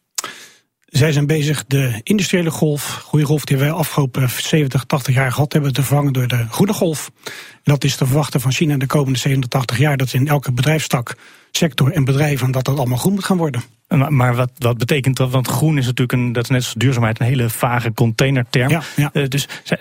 Zij 0.85 1.13
zijn 1.13 1.27
bezig 1.27 1.65
de 1.67 2.01
industriële 2.03 2.51
golf, 2.51 3.03
goede 3.05 3.25
golf 3.25 3.45
die 3.45 3.57
wij 3.57 3.71
afgelopen 3.71 4.31
70, 4.31 4.85
80 4.85 5.15
jaar 5.15 5.33
gehad 5.33 5.53
hebben, 5.53 5.73
te 5.73 5.83
vervangen 5.83 6.13
door 6.13 6.27
de 6.27 6.47
groene 6.51 6.73
golf. 6.73 7.11
En 7.25 7.33
dat 7.63 7.85
is 7.85 7.97
te 7.97 8.07
verwachten 8.07 8.41
van 8.41 8.53
China 8.53 8.77
de 8.77 8.87
komende 8.87 9.19
70, 9.19 9.49
80 9.49 9.79
jaar, 9.79 9.97
dat 9.97 10.13
in 10.13 10.29
elke 10.29 10.53
bedrijfstak, 10.53 11.17
sector 11.51 11.93
en 11.93 12.05
bedrijven, 12.05 12.51
dat 12.51 12.65
dat 12.65 12.79
allemaal 12.79 12.99
groen 12.99 13.13
moet 13.13 13.25
gaan 13.25 13.37
worden. 13.37 13.63
Maar, 13.89 14.13
maar 14.13 14.35
wat, 14.35 14.51
wat 14.59 14.79
betekent 14.79 15.17
dat? 15.17 15.31
Want 15.31 15.49
groen 15.49 15.79
is 15.79 15.87
natuurlijk 15.87 16.13
een, 16.13 16.33
dat 16.33 16.43
is 16.45 16.51
net 16.51 16.63
als 16.63 16.75
duurzaamheid, 16.75 17.21
een 17.21 17.27
hele 17.27 17.51
vage 17.51 17.93
containerterm. 17.93 18.71
Ja, 18.71 18.83
ja. 18.97 19.11
Uh, 19.13 19.29
dus 19.29 19.49
uh, 19.71 19.81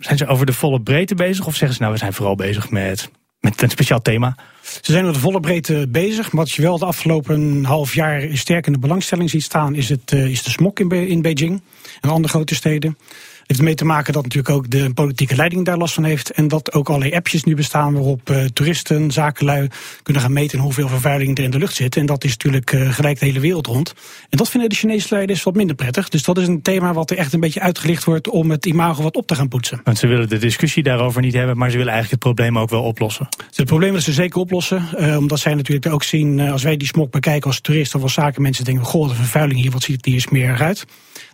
zijn 0.00 0.18
ze 0.18 0.26
over 0.26 0.46
de 0.46 0.52
volle 0.52 0.80
breedte 0.80 1.14
bezig? 1.14 1.46
Of 1.46 1.56
zeggen 1.56 1.76
ze 1.76 1.82
nou, 1.82 1.92
we 1.92 1.98
zijn 1.98 2.12
vooral 2.12 2.34
bezig 2.34 2.70
met 2.70 3.10
met 3.42 3.62
een 3.62 3.70
speciaal 3.70 4.02
thema? 4.02 4.36
Ze 4.62 4.92
zijn 4.92 5.06
op 5.06 5.14
de 5.14 5.20
volle 5.20 5.40
breedte 5.40 5.86
bezig. 5.88 6.30
Wat 6.30 6.50
je 6.50 6.62
wel 6.62 6.78
de 6.78 6.84
afgelopen 6.84 7.64
half 7.64 7.94
jaar 7.94 8.28
sterk 8.32 8.66
in 8.66 8.72
de 8.72 8.78
belangstelling 8.78 9.30
ziet 9.30 9.42
staan, 9.42 9.74
is, 9.74 9.88
het, 9.88 10.12
uh, 10.12 10.26
is 10.26 10.42
de 10.42 10.50
smok 10.50 10.80
in, 10.80 10.90
in 10.90 11.22
Beijing 11.22 11.62
en 12.00 12.10
andere 12.10 12.28
grote 12.28 12.54
steden. 12.54 12.98
Het 13.42 13.50
heeft 13.50 13.62
mee 13.62 13.74
te 13.74 13.84
maken 13.84 14.12
dat 14.12 14.22
natuurlijk 14.22 14.54
ook 14.54 14.70
de 14.70 14.94
politieke 14.94 15.36
leiding 15.36 15.64
daar 15.64 15.76
last 15.76 15.94
van 15.94 16.04
heeft. 16.04 16.30
En 16.30 16.48
dat 16.48 16.72
ook 16.72 16.88
allerlei 16.88 17.14
appjes 17.14 17.44
nu 17.44 17.54
bestaan 17.54 17.92
waarop 17.92 18.30
uh, 18.30 18.44
toeristen, 18.44 19.10
zakenlui 19.10 19.68
kunnen 20.02 20.22
gaan 20.22 20.32
meten 20.32 20.58
hoeveel 20.58 20.88
vervuiling 20.88 21.38
er 21.38 21.44
in 21.44 21.50
de 21.50 21.58
lucht 21.58 21.74
zit. 21.74 21.96
En 21.96 22.06
dat 22.06 22.24
is 22.24 22.30
natuurlijk 22.30 22.72
uh, 22.72 22.92
gelijk 22.92 23.18
de 23.18 23.26
hele 23.26 23.40
wereld 23.40 23.66
rond. 23.66 23.94
En 24.30 24.38
dat 24.38 24.50
vinden 24.50 24.68
de 24.68 24.76
Chinese 24.76 25.06
leiders 25.10 25.42
wat 25.42 25.54
minder 25.54 25.76
prettig. 25.76 26.08
Dus 26.08 26.22
dat 26.22 26.38
is 26.38 26.46
een 26.46 26.62
thema 26.62 26.92
wat 26.92 27.10
er 27.10 27.16
echt 27.16 27.32
een 27.32 27.40
beetje 27.40 27.60
uitgelicht 27.60 28.04
wordt 28.04 28.28
om 28.28 28.50
het 28.50 28.66
imago 28.66 29.02
wat 29.02 29.16
op 29.16 29.26
te 29.26 29.34
gaan 29.34 29.48
poetsen. 29.48 29.80
Want 29.84 29.98
ze 29.98 30.06
willen 30.06 30.28
de 30.28 30.38
discussie 30.38 30.82
daarover 30.82 31.22
niet 31.22 31.34
hebben, 31.34 31.56
maar 31.56 31.70
ze 31.70 31.76
willen 31.76 31.92
eigenlijk 31.92 32.24
het 32.24 32.34
probleem 32.34 32.58
ook 32.58 32.70
wel 32.70 32.82
oplossen. 32.82 33.28
Het 33.54 33.66
probleem 33.66 33.88
willen 33.88 34.04
ze 34.04 34.12
zeker 34.12 34.40
oplossen. 34.40 34.88
Uh, 34.98 35.16
omdat 35.16 35.38
zij 35.38 35.54
natuurlijk 35.54 35.92
ook 35.92 36.02
zien, 36.02 36.40
als 36.40 36.62
wij 36.62 36.76
die 36.76 36.88
smok 36.88 37.10
bekijken 37.10 37.46
als 37.50 37.60
toerist 37.60 37.94
of 37.94 38.02
als 38.02 38.12
zakenmensen, 38.12 38.64
denken: 38.64 38.84
goh, 38.84 39.08
de 39.08 39.14
vervuiling 39.14 39.60
hier, 39.60 39.70
wat 39.70 39.82
ziet 39.82 39.96
het 39.96 40.04
hier 40.04 40.20
smerig 40.20 40.60
uit. 40.60 40.84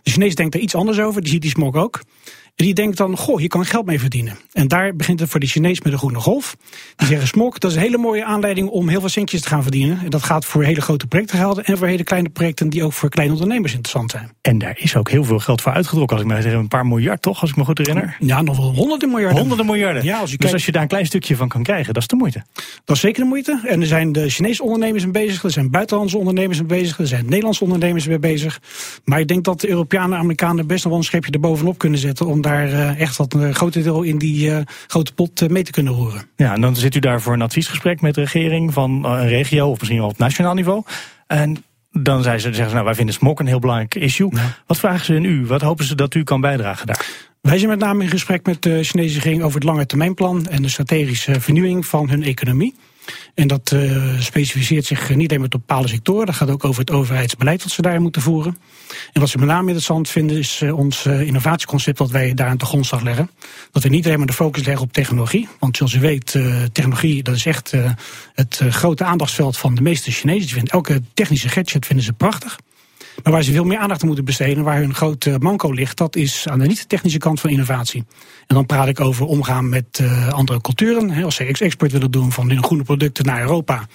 De 0.03 0.11
Chinees 0.11 0.35
denkt 0.35 0.55
er 0.55 0.61
iets 0.61 0.75
anders 0.75 0.99
over, 0.99 1.21
die 1.21 1.31
ziet 1.31 1.41
die 1.41 1.51
smok 1.51 1.75
ook. 1.75 2.01
En 2.59 2.65
die 2.65 2.73
denkt 2.73 2.97
dan, 2.97 3.17
goh, 3.17 3.37
hier 3.37 3.47
kan 3.47 3.61
ik 3.61 3.67
geld 3.67 3.85
mee 3.85 3.99
verdienen. 3.99 4.37
En 4.53 4.67
daar 4.67 4.95
begint 4.95 5.19
het 5.19 5.29
voor 5.29 5.39
de 5.39 5.45
Chinees 5.45 5.81
met 5.81 5.91
de 5.91 5.97
groene 5.97 6.19
golf. 6.19 6.55
Die 6.95 7.07
zeggen, 7.07 7.27
smok, 7.27 7.59
dat 7.59 7.71
is 7.71 7.77
een 7.77 7.83
hele 7.83 7.97
mooie 7.97 8.23
aanleiding 8.25 8.67
om 8.69 8.87
heel 8.89 8.99
veel 8.99 9.09
centjes 9.09 9.41
te 9.41 9.47
gaan 9.47 9.61
verdienen. 9.63 9.99
En 10.03 10.09
dat 10.09 10.23
gaat 10.23 10.45
voor 10.45 10.63
hele 10.63 10.81
grote 10.81 11.07
projecten 11.07 11.37
gelden 11.37 11.65
en 11.65 11.77
voor 11.77 11.87
hele 11.87 12.03
kleine 12.03 12.29
projecten 12.29 12.69
die 12.69 12.83
ook 12.83 12.93
voor 12.93 13.09
kleine 13.09 13.33
ondernemers 13.33 13.71
interessant 13.73 14.11
zijn. 14.11 14.31
En 14.41 14.57
daar 14.57 14.77
is 14.79 14.95
ook 14.95 15.09
heel 15.09 15.23
veel 15.23 15.39
geld 15.39 15.61
voor 15.61 15.71
uitgetrokken. 15.71 16.15
Als 16.17 16.25
ik 16.25 16.31
maar 16.31 16.41
zeg, 16.41 16.53
een 16.53 16.67
paar 16.67 16.85
miljard 16.85 17.21
toch, 17.21 17.41
als 17.41 17.49
ik 17.49 17.55
me 17.55 17.63
goed 17.65 17.77
herinner. 17.77 18.15
Ja, 18.19 18.41
nog 18.41 18.57
wel 18.57 18.73
honderden 18.73 19.09
miljarden. 19.09 19.39
Honderden 19.39 19.65
miljarden. 19.65 20.03
Ja, 20.03 20.19
als 20.19 20.21
je 20.21 20.27
dus 20.27 20.37
kijkt- 20.37 20.53
als 20.53 20.65
je 20.65 20.71
daar 20.71 20.81
een 20.81 20.87
klein 20.87 21.05
stukje 21.05 21.35
van 21.35 21.47
kan 21.47 21.63
krijgen, 21.63 21.93
dat 21.93 22.01
is 22.01 22.07
de 22.07 22.15
moeite. 22.15 22.43
Dat 22.85 22.95
is 22.95 23.01
zeker 23.01 23.21
de 23.23 23.27
moeite. 23.27 23.61
En 23.65 23.81
er 23.81 23.87
zijn 23.87 24.11
de 24.11 24.29
Chinese 24.29 24.63
ondernemers 24.63 25.03
mee 25.03 25.11
bezig, 25.25 25.43
er 25.43 25.51
zijn 25.51 25.69
buitenlandse 25.69 26.17
ondernemers 26.17 26.57
mee 26.57 26.67
bezig, 26.67 26.99
er 26.99 27.07
zijn 27.07 27.25
Nederlandse 27.25 27.63
ondernemers 27.63 28.07
mee 28.07 28.19
bezig. 28.19 28.61
Maar 29.03 29.19
ik 29.19 29.27
denk 29.27 29.43
dat 29.43 29.61
de 29.61 29.69
Europeanen 29.69 30.13
en 30.13 30.19
Amerikanen 30.19 30.67
best 30.67 30.83
nog 30.83 30.91
wel 30.91 31.01
een 31.01 31.07
schepje 31.07 31.31
erbovenop 31.31 31.77
kunnen 31.77 31.99
zetten 31.99 32.25
om 32.25 32.41
daar 32.41 32.47
eh, 32.57 32.99
echt 32.99 33.17
wat 33.17 33.33
een 33.33 33.55
grote 33.55 33.81
deel 33.81 34.01
in 34.01 34.17
die 34.17 34.51
eh, 34.51 34.61
grote 34.87 35.13
pot 35.13 35.41
eh, 35.41 35.49
mee 35.49 35.63
te 35.63 35.71
kunnen 35.71 35.93
roeren. 35.93 36.21
Ja, 36.35 36.53
en 36.53 36.61
dan 36.61 36.75
zit 36.75 36.95
u 36.95 36.99
daar 36.99 37.21
voor 37.21 37.33
een 37.33 37.41
adviesgesprek 37.41 38.01
met 38.01 38.15
de 38.15 38.21
regering 38.21 38.73
van 38.73 39.05
eh, 39.05 39.11
een 39.11 39.27
regio 39.27 39.69
of 39.69 39.77
misschien 39.77 39.99
wel 39.99 40.09
op 40.09 40.17
nationaal 40.17 40.53
niveau. 40.53 40.83
En 41.27 41.63
dan 41.91 42.23
zeggen 42.23 42.41
ze, 42.41 42.47
zeggen 42.47 42.67
ze 42.67 42.73
nou, 42.73 42.85
wij 42.85 42.95
vinden 42.95 43.15
smok 43.15 43.39
een 43.39 43.47
heel 43.47 43.59
belangrijk 43.59 43.95
issue. 43.95 44.31
Wat 44.67 44.79
vragen 44.79 45.05
ze 45.05 45.15
in 45.15 45.23
u? 45.23 45.45
Wat 45.45 45.61
hopen 45.61 45.85
ze 45.85 45.95
dat 45.95 46.15
u 46.15 46.23
kan 46.23 46.41
bijdragen 46.41 46.87
daar? 46.87 47.05
Wij 47.41 47.57
zijn 47.57 47.69
met 47.69 47.79
name 47.79 48.03
in 48.03 48.09
gesprek 48.09 48.45
met 48.45 48.61
de 48.61 48.83
Chinese 48.83 49.13
regering 49.13 49.43
over 49.43 49.55
het 49.55 49.63
lange 49.63 49.85
termijnplan 49.85 50.47
en 50.47 50.61
de 50.61 50.69
strategische 50.69 51.41
vernieuwing 51.41 51.85
van 51.85 52.09
hun 52.09 52.23
economie. 52.23 52.75
En 53.33 53.47
dat 53.47 53.71
eh, 53.71 54.19
specificeert 54.19 54.85
zich 54.85 55.15
niet 55.15 55.29
alleen 55.29 55.41
met 55.41 55.49
bepaalde 55.49 55.87
sectoren, 55.87 56.25
dat 56.25 56.35
gaat 56.35 56.49
ook 56.49 56.65
over 56.65 56.79
het 56.79 56.91
overheidsbeleid 56.91 57.63
dat 57.63 57.71
ze 57.71 57.81
daar 57.81 58.01
moeten 58.01 58.21
voeren. 58.21 58.57
En 59.13 59.21
wat 59.21 59.29
ze 59.29 59.37
met 59.37 59.47
name 59.47 59.61
interessant 59.61 60.09
vinden 60.09 60.37
is 60.37 60.61
eh, 60.61 60.77
ons 60.77 61.05
eh, 61.05 61.21
innovatieconcept 61.21 61.97
dat 61.97 62.09
wij 62.09 62.33
daar 62.33 62.47
aan 62.47 62.57
de 62.57 62.65
grondslag 62.65 63.01
leggen. 63.01 63.29
Dat 63.71 63.83
we 63.83 63.89
niet 63.89 64.05
alleen 64.05 64.17
maar 64.17 64.27
de 64.27 64.33
focus 64.33 64.65
leggen 64.65 64.85
op 64.85 64.93
technologie, 64.93 65.47
want 65.59 65.77
zoals 65.77 65.93
u 65.93 65.99
weet, 65.99 66.35
eh, 66.35 66.63
technologie 66.71 67.23
dat 67.23 67.35
is 67.35 67.45
echt 67.45 67.73
eh, 67.73 67.91
het 68.33 68.59
eh, 68.61 68.71
grote 68.71 69.03
aandachtsveld 69.03 69.57
van 69.57 69.75
de 69.75 69.81
meeste 69.81 70.11
Chinezen. 70.11 70.65
Elke 70.65 71.01
technische 71.13 71.49
gadget 71.49 71.85
vinden 71.85 72.05
ze 72.05 72.13
prachtig. 72.13 72.59
Maar 73.23 73.33
waar 73.33 73.43
ze 73.43 73.51
veel 73.51 73.63
meer 73.63 73.77
aandacht 73.77 74.01
aan 74.01 74.07
moeten 74.07 74.25
besteden, 74.25 74.63
waar 74.63 74.77
hun 74.77 74.93
grote 74.93 75.35
manco 75.39 75.71
ligt, 75.71 75.97
dat 75.97 76.15
is 76.15 76.47
aan 76.47 76.59
de 76.59 76.67
niet-technische 76.67 77.17
kant 77.17 77.39
van 77.39 77.49
innovatie. 77.49 78.03
En 78.47 78.55
dan 78.55 78.65
praat 78.65 78.87
ik 78.87 78.99
over 78.99 79.25
omgaan 79.25 79.69
met 79.69 79.99
uh, 80.01 80.33
andere 80.33 80.61
culturen. 80.61 81.23
Als 81.23 81.35
ze 81.35 81.43
export 81.43 81.91
willen 81.91 82.11
doen 82.11 82.31
van 82.31 82.49
hun 82.49 82.63
groene 82.63 82.83
producten 82.83 83.25
naar 83.25 83.41
Europa, 83.41 83.87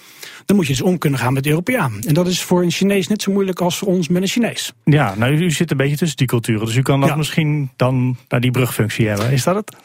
dan 0.45 0.55
moet 0.55 0.67
je 0.67 0.71
dus 0.73 0.81
om 0.81 0.97
kunnen 0.97 1.19
gaan 1.19 1.33
met 1.33 1.43
de 1.43 1.49
Europeaan. 1.49 2.01
En 2.07 2.13
dat 2.13 2.27
is 2.27 2.41
voor 2.41 2.63
een 2.63 2.71
Chinees 2.71 3.07
net 3.07 3.21
zo 3.21 3.31
moeilijk 3.31 3.61
als 3.61 3.77
voor 3.77 3.87
ons 3.87 4.07
met 4.07 4.21
een 4.21 4.27
Chinees. 4.27 4.73
Ja, 4.83 5.15
nou, 5.15 5.33
u 5.33 5.51
zit 5.51 5.71
een 5.71 5.77
beetje 5.77 5.97
tussen 5.97 6.17
die 6.17 6.27
culturen, 6.27 6.65
dus 6.65 6.75
u 6.75 6.81
kan 6.81 6.99
dat 6.99 7.09
ja. 7.09 7.15
misschien 7.15 7.71
dan 7.75 8.17
naar 8.27 8.41
die 8.41 8.51
brugfunctie 8.51 9.07
hebben. 9.07 9.31
Is 9.31 9.43
dat 9.43 9.55
het? 9.55 9.75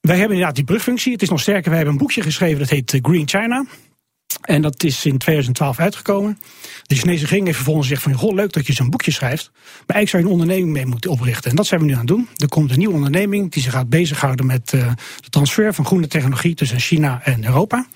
Wij 0.00 0.16
hebben 0.16 0.32
inderdaad 0.32 0.56
die 0.56 0.64
brugfunctie. 0.64 1.12
Het 1.12 1.22
is 1.22 1.28
nog 1.28 1.40
sterker, 1.40 1.68
wij 1.68 1.76
hebben 1.76 1.92
een 1.94 2.00
boekje 2.00 2.22
geschreven 2.22 2.58
dat 2.58 2.68
heet 2.68 2.98
Green 3.02 3.28
China. 3.28 3.64
En 4.40 4.62
dat 4.62 4.84
is 4.84 5.04
in 5.04 5.18
2012 5.18 5.78
uitgekomen. 5.78 6.38
De 6.82 6.94
Chinese 6.94 7.20
regering 7.20 7.44
heeft 7.44 7.56
vervolgens 7.56 7.88
gezegd 7.88 8.06
van... 8.06 8.14
Goh, 8.14 8.34
leuk 8.34 8.52
dat 8.52 8.66
je 8.66 8.72
zo'n 8.72 8.90
boekje 8.90 9.10
schrijft. 9.10 9.50
Maar 9.86 9.96
eigenlijk 9.96 10.08
zou 10.08 10.22
je 10.22 10.28
een 10.28 10.34
onderneming 10.34 10.72
mee 10.72 10.86
moeten 10.86 11.10
oprichten. 11.10 11.50
En 11.50 11.56
dat 11.56 11.66
zijn 11.66 11.80
we 11.80 11.86
nu 11.86 11.92
aan 11.92 11.98
het 11.98 12.08
doen. 12.08 12.28
Er 12.36 12.48
komt 12.48 12.70
een 12.70 12.78
nieuwe 12.78 12.94
onderneming 12.94 13.52
die 13.52 13.62
zich 13.62 13.72
gaat 13.72 13.88
bezighouden 13.88 14.46
met 14.46 14.72
uh, 14.72 14.92
de 15.20 15.28
transfer 15.30 15.74
van 15.74 15.84
groene 15.84 16.06
technologie 16.06 16.54
tussen 16.54 16.78
China 16.78 17.20
en 17.24 17.44
Europa. 17.44 17.86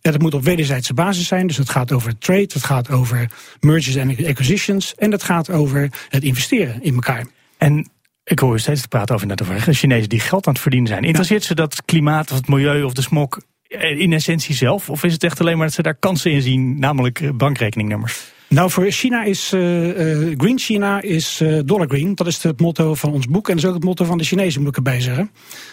En 0.00 0.12
dat 0.12 0.20
moet 0.20 0.34
op 0.34 0.44
wederzijdse 0.44 0.94
basis 0.94 1.26
zijn. 1.26 1.46
Dus 1.46 1.56
het 1.56 1.70
gaat 1.70 1.92
over 1.92 2.18
trade, 2.18 2.40
het 2.52 2.64
gaat 2.64 2.90
over 2.90 3.30
mergers 3.60 3.94
en 3.94 4.26
acquisitions... 4.26 4.94
en 4.94 5.12
het 5.12 5.22
gaat 5.22 5.50
over 5.50 5.90
het 6.08 6.22
investeren 6.22 6.82
in 6.82 6.94
elkaar. 6.94 7.26
En 7.58 7.90
ik 8.24 8.38
hoor 8.38 8.58
steeds 8.58 8.80
te 8.80 8.88
praten 8.88 9.14
over, 9.14 9.26
net 9.26 9.42
over 9.42 9.74
Chinezen 9.74 10.08
die 10.08 10.20
geld 10.20 10.46
aan 10.46 10.52
het 10.52 10.62
verdienen 10.62 10.88
zijn. 10.88 11.04
Interesseert 11.04 11.44
ze 11.44 11.54
dat 11.54 11.84
klimaat 11.84 12.30
of 12.30 12.36
het 12.36 12.48
milieu 12.48 12.82
of 12.82 12.92
de 12.92 13.02
smok 13.02 13.42
in 13.80 14.12
essentie 14.12 14.54
zelf? 14.54 14.90
Of 14.90 15.04
is 15.04 15.12
het 15.12 15.22
echt 15.22 15.40
alleen 15.40 15.56
maar 15.56 15.66
dat 15.66 15.74
ze 15.74 15.82
daar 15.82 15.94
kansen 15.94 16.30
in 16.30 16.42
zien, 16.42 16.78
namelijk 16.78 17.36
bankrekeningnummers? 17.36 18.32
Nou, 18.48 18.70
voor 18.70 18.90
China 18.90 19.24
is 19.24 19.52
uh, 19.52 19.60
Green 20.36 20.58
China 20.58 21.02
is 21.02 21.42
Dollar 21.64 21.88
Green. 21.88 22.14
Dat 22.14 22.26
is 22.26 22.42
het 22.42 22.60
motto 22.60 22.94
van 22.94 23.12
ons 23.12 23.26
boek. 23.26 23.48
En 23.48 23.54
dat 23.54 23.64
is 23.64 23.68
ook 23.68 23.76
het 23.76 23.84
motto 23.84 24.04
van 24.04 24.18
de 24.18 24.24
Chinezen, 24.24 24.60
moet 24.60 24.70
ik 24.70 24.76
erbij 24.76 25.00
zeggen. 25.00 25.30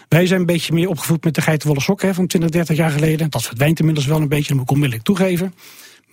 Wij 0.08 0.26
zijn 0.26 0.40
een 0.40 0.46
beetje 0.46 0.72
meer 0.72 0.88
opgevoed 0.88 1.24
met 1.24 1.34
de 1.34 1.40
geitenwolle 1.40 1.80
sokken 1.80 2.14
van 2.14 2.26
20, 2.26 2.50
30 2.50 2.76
jaar 2.76 2.90
geleden. 2.90 3.30
Dat 3.30 3.42
verdwijnt 3.42 3.78
inmiddels 3.78 4.06
wel 4.06 4.20
een 4.20 4.28
beetje, 4.28 4.48
dat 4.48 4.56
moet 4.56 4.62
ik 4.62 4.70
onmiddellijk 4.70 5.04
toegeven. 5.04 5.54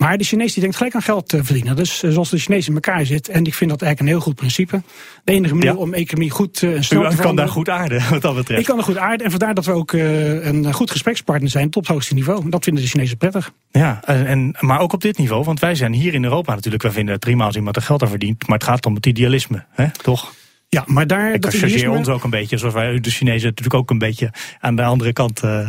Maar 0.00 0.18
de 0.18 0.24
Chinees 0.24 0.52
die 0.52 0.62
denkt 0.62 0.76
gelijk 0.76 0.94
aan 0.94 1.02
geld 1.02 1.28
te 1.28 1.44
verdienen. 1.44 1.76
Dus 1.76 1.98
zoals 1.98 2.30
de 2.30 2.38
Chinees 2.38 2.68
in 2.68 2.74
elkaar 2.74 3.06
zit. 3.06 3.28
En 3.28 3.44
ik 3.44 3.54
vind 3.54 3.70
dat 3.70 3.82
eigenlijk 3.82 4.00
een 4.00 4.16
heel 4.16 4.26
goed 4.26 4.34
principe. 4.34 4.82
De 5.24 5.32
enige 5.32 5.54
manier 5.54 5.72
ja. 5.72 5.76
om 5.76 5.94
economie 5.94 6.30
goed 6.30 6.62
en 6.62 6.84
snel 6.84 7.06
U 7.06 7.10
te 7.10 7.16
kan 7.16 7.36
daar 7.36 7.48
goed 7.48 7.68
aarden, 7.68 8.02
wat 8.10 8.22
dat 8.22 8.34
betreft. 8.34 8.60
Ik 8.60 8.66
kan 8.66 8.78
er 8.78 8.84
goed 8.84 8.96
aarden. 8.96 9.24
En 9.24 9.30
vandaar 9.30 9.54
dat 9.54 9.64
we 9.64 9.72
ook 9.72 9.92
uh, 9.92 10.44
een 10.44 10.72
goed 10.72 10.90
gesprekspartner 10.90 11.50
zijn 11.50 11.66
op 11.66 11.74
het 11.74 11.86
hoogste 11.86 12.14
niveau. 12.14 12.50
Dat 12.50 12.64
vinden 12.64 12.82
de 12.82 12.88
Chinezen 12.88 13.16
prettig. 13.16 13.52
Ja, 13.70 14.02
en, 14.04 14.56
maar 14.60 14.80
ook 14.80 14.92
op 14.92 15.00
dit 15.00 15.18
niveau. 15.18 15.44
Want 15.44 15.60
wij 15.60 15.74
zijn 15.74 15.92
hier 15.92 16.14
in 16.14 16.24
Europa 16.24 16.54
natuurlijk. 16.54 16.82
Wij 16.82 16.92
vinden 16.92 17.14
het 17.14 17.24
prima 17.24 17.44
als 17.44 17.56
iemand 17.56 17.76
er 17.76 17.82
geld 17.82 18.02
aan 18.02 18.08
verdient. 18.08 18.46
Maar 18.46 18.58
het 18.58 18.66
gaat 18.66 18.86
om 18.86 18.94
het 18.94 19.06
idealisme, 19.06 19.64
hè? 19.70 19.90
toch? 20.02 20.32
Ja, 20.72 20.84
maar 20.86 21.06
daar. 21.06 21.34
Ik 21.34 21.42
chargeer 21.42 21.68
idealisme... 21.68 21.90
ons 21.90 22.08
ook 22.08 22.24
een 22.24 22.30
beetje, 22.30 22.58
zoals 22.58 22.74
wij 22.74 23.00
de 23.00 23.10
Chinezen 23.10 23.48
natuurlijk 23.48 23.74
ook 23.74 23.90
een 23.90 23.98
beetje 23.98 24.32
aan 24.60 24.76
de 24.76 24.82
andere 24.82 25.12
kant 25.12 25.42
uh, 25.44 25.68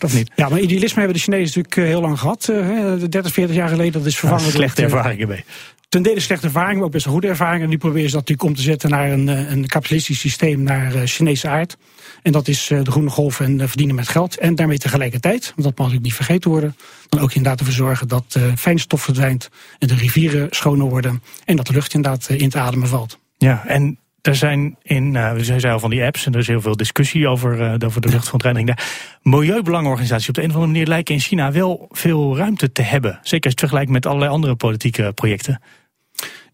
of 0.00 0.14
niet? 0.14 0.30
Ja, 0.34 0.48
maar 0.48 0.60
idealisme 0.60 0.98
hebben 0.98 1.16
de 1.16 1.22
Chinezen 1.22 1.46
natuurlijk 1.46 1.76
uh, 1.76 1.84
heel 1.84 2.00
lang 2.00 2.18
gehad. 2.18 2.48
Uh, 2.50 2.92
30, 3.08 3.32
40 3.32 3.56
jaar 3.56 3.68
geleden. 3.68 3.92
Dat 3.92 4.06
is 4.06 4.18
vervangen 4.18 4.44
ja, 4.44 4.50
slechte 4.50 4.82
door 4.82 4.90
ervaringen 4.90 5.28
mee. 5.28 5.44
Ten 5.88 6.02
dele 6.02 6.20
slechte 6.20 6.46
ervaringen, 6.46 6.76
maar 6.76 6.86
ook 6.86 6.92
best 6.92 7.04
wel 7.04 7.12
goede 7.12 7.28
ervaringen. 7.28 7.62
En 7.62 7.70
die 7.70 7.78
proberen 7.78 8.10
ze 8.10 8.16
dat 8.16 8.28
natuurlijk 8.28 8.48
om 8.48 8.56
te 8.56 8.62
zetten 8.62 8.90
naar 8.90 9.10
een, 9.10 9.28
een 9.52 9.66
kapitalistisch 9.66 10.20
systeem, 10.20 10.62
naar 10.62 10.92
Chinese 11.06 11.48
aard. 11.48 11.76
En 12.22 12.32
dat 12.32 12.48
is 12.48 12.66
de 12.66 12.90
groene 12.90 13.10
golf 13.10 13.40
en 13.40 13.68
verdienen 13.68 13.94
met 13.94 14.08
geld. 14.08 14.38
En 14.38 14.54
daarmee 14.54 14.78
tegelijkertijd, 14.78 15.42
want 15.42 15.56
dat 15.56 15.64
mag 15.64 15.76
natuurlijk 15.76 16.04
niet 16.04 16.14
vergeten 16.14 16.50
worden, 16.50 16.76
dan 17.08 17.20
ook 17.20 17.32
inderdaad 17.32 17.58
ervoor 17.58 17.74
zorgen 17.74 18.08
dat 18.08 18.38
fijnstof 18.56 19.02
verdwijnt 19.02 19.48
en 19.78 19.88
de 19.88 19.94
rivieren 19.94 20.46
schoner 20.50 20.86
worden. 20.86 21.22
En 21.44 21.56
dat 21.56 21.66
de 21.66 21.72
lucht 21.72 21.94
inderdaad 21.94 22.28
in 22.28 22.48
te 22.48 22.58
ademen 22.58 22.88
valt. 22.88 23.18
Ja, 23.36 23.64
en 23.66 23.98
er 24.22 24.34
zijn 24.34 24.76
in, 24.82 25.14
uh, 25.14 25.32
we 25.32 25.44
zeiden 25.44 25.72
al 25.72 25.78
van 25.78 25.90
die 25.90 26.04
apps, 26.04 26.26
en 26.26 26.32
er 26.32 26.38
is 26.38 26.46
heel 26.46 26.60
veel 26.60 26.76
discussie 26.76 27.28
over, 27.28 27.60
uh, 27.60 27.74
over 27.86 28.00
de 28.00 28.08
luchtverontreiniging 28.08 28.76
daar. 28.76 29.18
Milieubelangenorganisaties 29.22 30.28
op 30.28 30.34
de 30.34 30.42
een 30.42 30.48
of 30.48 30.54
andere 30.54 30.72
manier 30.72 30.88
lijken 30.88 31.14
in 31.14 31.20
China 31.20 31.52
wel 31.52 31.88
veel 31.90 32.36
ruimte 32.36 32.72
te 32.72 32.82
hebben. 32.82 33.10
Zeker 33.10 33.30
als 33.30 33.40
je 33.40 33.48
het 33.48 33.60
vergelijkt 33.60 33.90
met 33.90 34.06
allerlei 34.06 34.30
andere 34.30 34.54
politieke 34.54 35.12
projecten. 35.12 35.60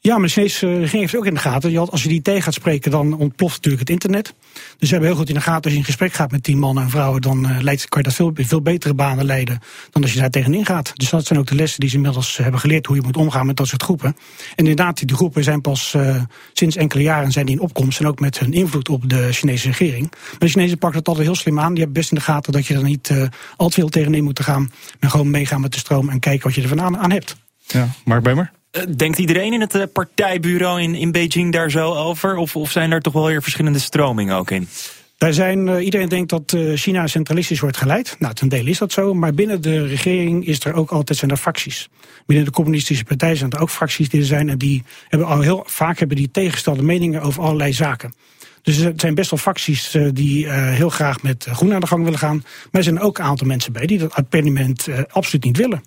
Ja, 0.06 0.18
maar 0.18 0.26
de 0.26 0.32
Chinese 0.32 0.66
regering 0.66 1.00
heeft 1.00 1.16
ook 1.16 1.26
in 1.26 1.34
de 1.34 1.40
gaten. 1.40 1.90
Als 1.90 2.02
je 2.02 2.08
die 2.08 2.22
tegen 2.22 2.42
gaat 2.42 2.54
spreken, 2.54 2.90
dan 2.90 3.12
ontploft 3.12 3.54
natuurlijk 3.54 3.80
het 3.80 3.90
internet. 3.90 4.34
Dus 4.52 4.88
ze 4.88 4.94
hebben 4.94 5.08
heel 5.08 5.18
goed 5.18 5.28
in 5.28 5.34
de 5.34 5.40
gaten, 5.40 5.62
als 5.64 5.72
je 5.72 5.78
in 5.78 5.84
gesprek 5.84 6.12
gaat 6.12 6.30
met 6.30 6.42
tien 6.42 6.58
mannen 6.58 6.82
en 6.82 6.90
vrouwen, 6.90 7.20
dan 7.20 7.50
uh, 7.50 7.60
leidt, 7.60 7.88
kan 7.88 8.02
je 8.02 8.08
dat 8.08 8.16
veel, 8.16 8.32
veel 8.34 8.62
betere 8.62 8.94
banen 8.94 9.24
leiden 9.24 9.60
dan 9.90 10.02
als 10.02 10.12
je 10.12 10.20
daar 10.20 10.30
tegenin 10.30 10.66
gaat. 10.66 10.92
Dus 10.94 11.10
dat 11.10 11.26
zijn 11.26 11.38
ook 11.38 11.46
de 11.46 11.54
lessen 11.54 11.80
die 11.80 11.88
ze 11.88 11.96
inmiddels 11.96 12.36
hebben 12.36 12.60
geleerd, 12.60 12.86
hoe 12.86 12.96
je 12.96 13.02
moet 13.02 13.16
omgaan 13.16 13.46
met 13.46 13.56
dat 13.56 13.66
soort 13.66 13.82
groepen. 13.82 14.08
En 14.08 14.16
inderdaad, 14.56 15.06
die 15.06 15.16
groepen 15.16 15.44
zijn 15.44 15.60
pas 15.60 15.94
uh, 15.96 16.22
sinds 16.52 16.76
enkele 16.76 17.02
jaren 17.02 17.32
zijn 17.32 17.46
die 17.46 17.54
in 17.54 17.60
opkomst 17.60 18.00
en 18.00 18.06
ook 18.06 18.20
met 18.20 18.38
hun 18.38 18.52
invloed 18.52 18.88
op 18.88 19.08
de 19.08 19.32
Chinese 19.32 19.66
regering. 19.66 20.10
Maar 20.10 20.38
de 20.38 20.48
Chinezen 20.48 20.78
pakken 20.78 20.98
het 20.98 21.08
altijd 21.08 21.26
heel 21.26 21.36
slim 21.36 21.60
aan. 21.60 21.74
Die 21.74 21.82
hebben 21.82 22.00
best 22.00 22.10
in 22.10 22.16
de 22.16 22.24
gaten 22.24 22.52
dat 22.52 22.66
je 22.66 22.74
er 22.74 22.82
niet 22.82 23.08
uh, 23.08 23.26
al 23.56 23.68
te 23.68 23.74
veel 23.74 23.88
tegenin 23.88 24.24
moet 24.24 24.40
gaan, 24.40 24.72
maar 25.00 25.10
gewoon 25.10 25.30
meegaan 25.30 25.60
met 25.60 25.72
de 25.72 25.78
stroom 25.78 26.08
en 26.08 26.20
kijken 26.20 26.46
wat 26.46 26.54
je 26.54 26.62
ervan 26.62 26.80
aan, 26.80 26.98
aan 26.98 27.10
hebt. 27.10 27.36
Ja, 27.66 27.88
Mark 28.04 28.22
Bemer? 28.22 28.52
Denkt 28.96 29.18
iedereen 29.18 29.52
in 29.52 29.60
het 29.60 29.92
partijbureau 29.92 30.82
in, 30.82 30.94
in 30.94 31.12
Beijing 31.12 31.52
daar 31.52 31.70
zo 31.70 31.94
over? 31.94 32.37
Of, 32.37 32.56
of 32.56 32.70
zijn 32.70 32.90
er 32.90 33.00
toch 33.00 33.12
wel 33.12 33.26
weer 33.26 33.42
verschillende 33.42 33.78
stromingen 33.78 34.37
ook 34.37 34.50
in? 34.50 34.68
Daar 35.16 35.32
zijn, 35.32 35.66
uh, 35.66 35.84
iedereen 35.84 36.08
denkt 36.08 36.30
dat 36.30 36.56
China 36.74 37.06
centralistisch 37.06 37.60
wordt 37.60 37.76
geleid. 37.76 38.16
Nou, 38.18 38.34
ten 38.34 38.48
dele 38.48 38.70
is 38.70 38.78
dat 38.78 38.92
zo. 38.92 39.14
Maar 39.14 39.34
binnen 39.34 39.62
de 39.62 39.87
regering 39.87 40.46
is 40.46 40.64
er 40.64 40.74
ook 40.74 40.90
altijd 40.90 41.18
zijn 41.18 41.30
er 41.30 41.37
fracties. 41.37 41.88
Binnen 42.26 42.44
de 42.44 42.50
communistische 42.50 43.04
partij 43.04 43.37
zijn 43.37 43.50
er 43.50 43.60
ook 43.60 43.70
fracties 43.70 44.08
die 44.08 44.20
er 44.20 44.26
zijn. 44.26 44.48
En 44.48 44.58
die 44.58 44.82
hebben 45.08 45.28
al 45.28 45.40
heel 45.40 45.64
vaak 45.66 45.98
hebben 45.98 46.16
die 46.16 46.30
tegenstelde 46.30 46.82
meningen 46.82 47.22
over 47.22 47.42
allerlei 47.42 47.72
zaken. 47.72 48.14
Dus 48.62 48.78
er 48.78 48.92
zijn 48.96 49.14
best 49.14 49.30
wel 49.30 49.38
fracties 49.38 49.96
die 50.12 50.50
heel 50.50 50.88
graag 50.88 51.22
met 51.22 51.46
groen 51.50 51.74
aan 51.74 51.80
de 51.80 51.87
gang 51.87 52.04
willen 52.04 52.18
gaan. 52.18 52.37
Maar 52.37 52.70
er 52.70 52.82
zijn 52.82 53.00
ook 53.00 53.18
een 53.18 53.24
aantal 53.24 53.46
mensen 53.46 53.72
bij 53.72 53.87
die 53.87 53.98
dat 53.98 54.14
uit 54.14 54.28
parlement 54.28 54.88
absoluut 55.08 55.44
niet 55.44 55.56
willen. 55.56 55.82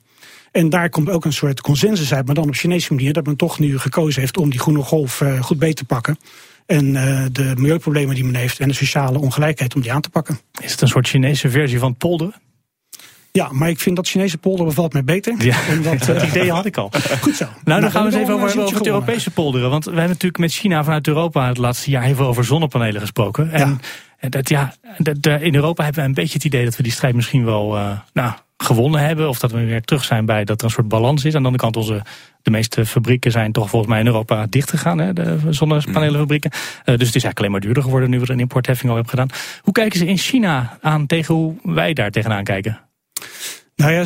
En 0.52 0.70
daar 0.70 0.90
komt 0.90 1.10
ook 1.10 1.26
een 1.26 1.34
soort 1.34 1.62
consensus 1.62 2.14
uit, 2.14 2.26
maar 2.26 2.36
dan 2.36 2.48
op 2.48 2.56
Chinese 2.56 2.94
manier, 2.94 3.14
dat 3.14 3.26
men 3.26 3.36
toch 3.36 3.60
nu 3.60 3.80
gekozen 3.80 4.22
heeft 4.22 4.38
om 4.38 4.50
die 4.50 4.60
groene 4.60 4.82
golf 4.82 5.22
uh, 5.22 5.42
goed 5.42 5.60
beet 5.60 5.76
te 5.76 5.86
pakken. 5.86 6.18
En 6.66 6.86
uh, 6.86 7.26
de 7.32 7.54
milieuproblemen 7.58 8.16
die 8.16 8.24
men 8.24 8.36
heeft 8.36 8.60
en 8.60 8.68
de 8.68 8.74
sociale 8.74 9.20
ongelijkheid 9.20 9.76
om 9.76 9.82
die 9.82 9.92
aan 9.92 10.02
te 10.02 10.10
pakken. 10.10 10.40
Is 10.62 10.72
het 10.72 10.82
een 10.82 10.88
soort 10.88 11.08
Chinese 11.08 11.50
versie 11.50 11.80
van 11.80 11.96
polderen? 11.96 12.36
Ja, 13.32 13.50
maar 13.52 13.70
ik 13.70 13.80
vind 13.80 13.96
dat 13.96 14.08
Chinese 14.08 14.38
polder 14.38 14.66
bevalt 14.66 14.94
mij 14.94 15.04
beter. 15.04 15.36
Ja, 15.38 15.58
en 15.68 15.82
dat, 15.90 16.00
dat 16.00 16.24
uh, 16.24 16.30
idee 16.30 16.52
had 16.52 16.66
ik 16.66 16.78
al. 16.78 16.92
Goed 17.22 17.36
zo. 17.36 17.46
Nou, 17.46 17.56
dan 17.64 17.80
nou, 17.80 17.92
gaan 17.92 18.02
we 18.06 18.12
eens 18.12 18.22
even 18.22 18.34
over, 18.34 18.62
over 18.62 18.78
het 18.78 18.88
Europese 18.88 19.32
polderen. 19.32 19.70
Want 19.70 19.84
we 19.84 19.90
hebben 19.90 20.10
natuurlijk 20.10 20.38
met 20.38 20.52
China 20.52 20.84
vanuit 20.84 21.08
Europa 21.08 21.48
het 21.48 21.58
laatste 21.58 21.90
jaar 21.90 22.04
heel 22.04 22.16
veel 22.16 22.28
over 22.28 22.46
zonnepanelen 22.46 23.02
gesproken. 23.02 23.52
En, 23.52 23.80
ja. 24.20 24.30
dat, 24.30 24.50
ja, 24.50 24.74
dat, 24.98 25.42
in 25.42 25.56
Europa 25.56 25.84
hebben 25.84 26.02
we 26.02 26.08
een 26.08 26.16
beetje 26.16 26.34
het 26.34 26.44
idee 26.44 26.64
dat 26.64 26.76
we 26.76 26.84
die 26.84 26.92
strijd 26.92 27.16
misschien 27.16 27.46
wel 27.46 27.78
uh, 27.78 28.00
nou, 28.14 28.34
gewonnen 28.58 29.02
hebben. 29.02 29.30
Of 29.30 29.40
dat 29.40 29.52
we 29.52 29.66
weer 29.66 29.82
terug 29.82 30.04
zijn 30.04 30.26
bij 30.26 30.44
dat 30.44 30.60
er 30.60 30.66
een 30.66 30.72
soort 30.72 30.88
balans 30.88 31.26
is. 31.26 31.36
Aan 31.36 31.42
de 31.42 31.48
andere 31.48 31.64
kant, 31.64 31.78
onze, 31.78 32.02
de 32.42 32.52
meeste 32.52 32.86
fabrieken 32.86 33.32
zijn 33.32 33.52
toch 33.52 33.70
volgens 33.70 33.92
mij 33.92 34.00
in 34.00 34.06
Europa 34.06 34.46
dicht 34.50 34.70
gegaan. 34.70 34.98
Hè, 34.98 35.14
de 35.14 35.38
zonnepanelenfabrieken. 35.50 36.52
Uh, 36.54 36.60
dus 36.86 36.86
het 36.86 37.00
is 37.02 37.24
eigenlijk 37.24 37.40
alleen 37.40 37.52
maar 37.52 37.62
duurder 37.62 37.84
geworden 37.84 38.10
nu 38.10 38.20
we 38.20 38.32
een 38.32 38.40
importheffing 38.40 38.90
al 38.90 38.96
hebben 38.96 39.14
gedaan. 39.14 39.30
Hoe 39.62 39.74
kijken 39.74 40.00
ze 40.00 40.06
in 40.06 40.18
China 40.18 40.78
aan 40.82 41.06
tegen 41.06 41.36
hoe 41.36 41.56
wij 41.64 41.94
daar 41.94 42.12
tegenaan 42.12 42.44
kijken? 42.44 42.80
Nou 43.76 43.92
ja, 43.92 44.06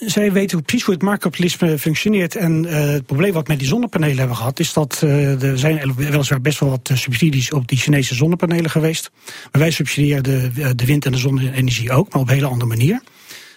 zij 0.00 0.32
weten 0.32 0.62
precies 0.62 0.84
hoe 0.84 0.94
het 0.94 1.02
marktkapitalisme 1.02 1.78
functioneert. 1.78 2.36
En 2.36 2.64
uh, 2.64 2.72
het 2.72 3.06
probleem 3.06 3.32
wat 3.32 3.42
we 3.42 3.50
met 3.50 3.58
die 3.58 3.68
zonnepanelen 3.68 4.18
hebben 4.18 4.36
gehad, 4.36 4.60
is 4.60 4.72
dat 4.72 5.00
uh, 5.04 5.42
er 5.42 5.58
zijn 5.58 5.94
weliswaar 5.94 6.40
best 6.40 6.60
wel 6.60 6.70
wat 6.70 6.90
subsidies 6.94 7.52
op 7.52 7.68
die 7.68 7.78
Chinese 7.78 8.14
zonnepanelen 8.14 8.70
geweest. 8.70 9.10
Maar 9.52 9.60
wij 9.60 9.70
subsidiëren 9.70 10.22
de, 10.22 10.50
de 10.74 10.84
wind- 10.84 11.04
en 11.04 11.12
de 11.12 11.18
zonne-energie 11.18 11.90
ook, 11.90 12.12
maar 12.12 12.22
op 12.22 12.28
een 12.28 12.34
hele 12.34 12.46
andere 12.46 12.68
manier. 12.68 13.02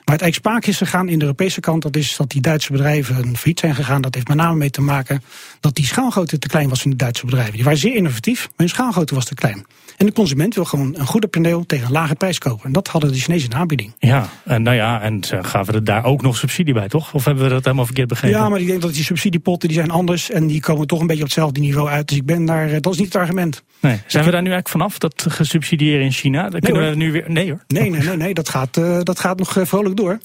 Maar 0.05 0.15
het 0.15 0.23
eigenlijk 0.23 0.35
sprake 0.35 0.69
is 0.69 0.89
gegaan 0.89 1.09
in 1.09 1.19
de 1.19 1.25
Europese 1.25 1.59
kant, 1.59 1.81
dat 1.81 1.95
is 1.95 2.15
dat 2.15 2.29
die 2.29 2.41
Duitse 2.41 2.71
bedrijven 2.71 3.37
failliet 3.37 3.59
zijn 3.59 3.75
gegaan. 3.75 4.01
Dat 4.01 4.15
heeft 4.15 4.27
met 4.27 4.37
name 4.37 4.55
mee 4.55 4.69
te 4.69 4.81
maken 4.81 5.23
dat 5.59 5.75
die 5.75 5.85
schaalgrootte 5.85 6.39
te 6.39 6.47
klein 6.47 6.69
was 6.69 6.83
in 6.83 6.89
de 6.89 6.95
Duitse 6.95 7.25
bedrijven. 7.25 7.53
Die 7.53 7.63
waren 7.63 7.79
zeer 7.79 7.95
innovatief, 7.95 8.41
maar 8.43 8.53
hun 8.55 8.69
schaalgrootte 8.69 9.15
was 9.15 9.25
te 9.25 9.33
klein. 9.33 9.65
En 9.97 10.05
de 10.05 10.11
consument 10.11 10.55
wil 10.55 10.65
gewoon 10.65 10.95
een 10.97 11.05
goede 11.05 11.27
paneel 11.27 11.65
tegen 11.65 11.85
een 11.85 11.91
lage 11.91 12.15
prijs 12.15 12.37
kopen. 12.37 12.65
En 12.65 12.71
dat 12.71 12.87
hadden 12.87 13.11
de 13.11 13.17
Chinezen 13.17 13.49
in 13.49 13.55
aanbieding. 13.55 13.93
Ja, 13.99 14.29
en 14.43 14.61
nou 14.61 14.75
ja, 14.75 15.01
en 15.01 15.23
gaven 15.41 15.73
er 15.73 15.83
daar 15.83 16.05
ook 16.05 16.21
nog 16.21 16.37
subsidie 16.37 16.73
bij, 16.73 16.87
toch? 16.87 17.13
Of 17.13 17.25
hebben 17.25 17.43
we 17.43 17.49
dat 17.49 17.63
helemaal 17.63 17.85
verkeerd 17.85 18.07
begrepen? 18.07 18.39
Ja, 18.39 18.49
maar 18.49 18.59
ik 18.59 18.67
denk 18.67 18.81
dat 18.81 18.93
die 18.93 19.03
subsidiepotten 19.03 19.69
die 19.69 19.77
zijn 19.77 19.91
anders 19.91 20.31
en 20.31 20.47
die 20.47 20.61
komen 20.61 20.87
toch 20.87 20.99
een 20.99 21.07
beetje 21.07 21.21
op 21.21 21.27
hetzelfde 21.27 21.59
niveau 21.59 21.89
uit. 21.89 22.07
Dus 22.07 22.17
ik 22.17 22.25
ben 22.25 22.45
daar, 22.45 22.81
dat 22.81 22.93
is 22.93 22.99
niet 22.99 23.13
het 23.13 23.21
argument. 23.21 23.63
Nee. 23.79 24.01
Zijn 24.07 24.25
we 24.25 24.31
daar 24.31 24.41
nu 24.41 24.51
eigenlijk 24.51 24.69
vanaf, 24.69 24.97
dat 24.97 25.25
gesubsidiëren 25.29 26.05
in 26.05 26.11
China? 26.11 26.41
Dan 26.41 26.51
nee, 26.51 26.61
kunnen 26.61 26.81
hoor. 26.81 26.91
we 26.91 26.97
nu 26.97 27.11
weer. 27.11 27.25
Nee 27.27 27.49
hoor. 27.49 27.63
Nee, 27.67 27.89
nee, 27.89 28.01
nee, 28.01 28.17
nee 28.17 28.33
dat, 28.33 28.49
gaat, 28.49 28.77
uh, 28.77 28.99
dat 29.03 29.19
gaat 29.19 29.37
nog 29.37 29.57
vrolijk 29.61 29.94
door. 29.95 30.17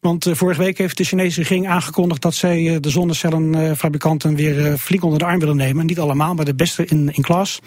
Want 0.00 0.26
uh, 0.26 0.34
vorige 0.34 0.60
week 0.60 0.78
heeft 0.78 0.96
de 0.96 1.04
Chinese 1.04 1.40
regering 1.40 1.68
aangekondigd 1.68 2.22
dat 2.22 2.34
zij 2.34 2.62
uh, 2.62 2.76
de 2.80 2.90
zonnecellenfabrikanten 2.90 4.34
weer 4.34 4.76
flink 4.78 5.04
onder 5.04 5.18
de 5.18 5.24
arm 5.24 5.38
willen 5.38 5.56
nemen. 5.56 5.86
Niet 5.86 5.98
allemaal, 5.98 6.34
maar 6.34 6.44
de 6.44 6.54
beste 6.54 6.84
in, 6.84 7.10
in 7.12 7.22
klas. 7.22 7.58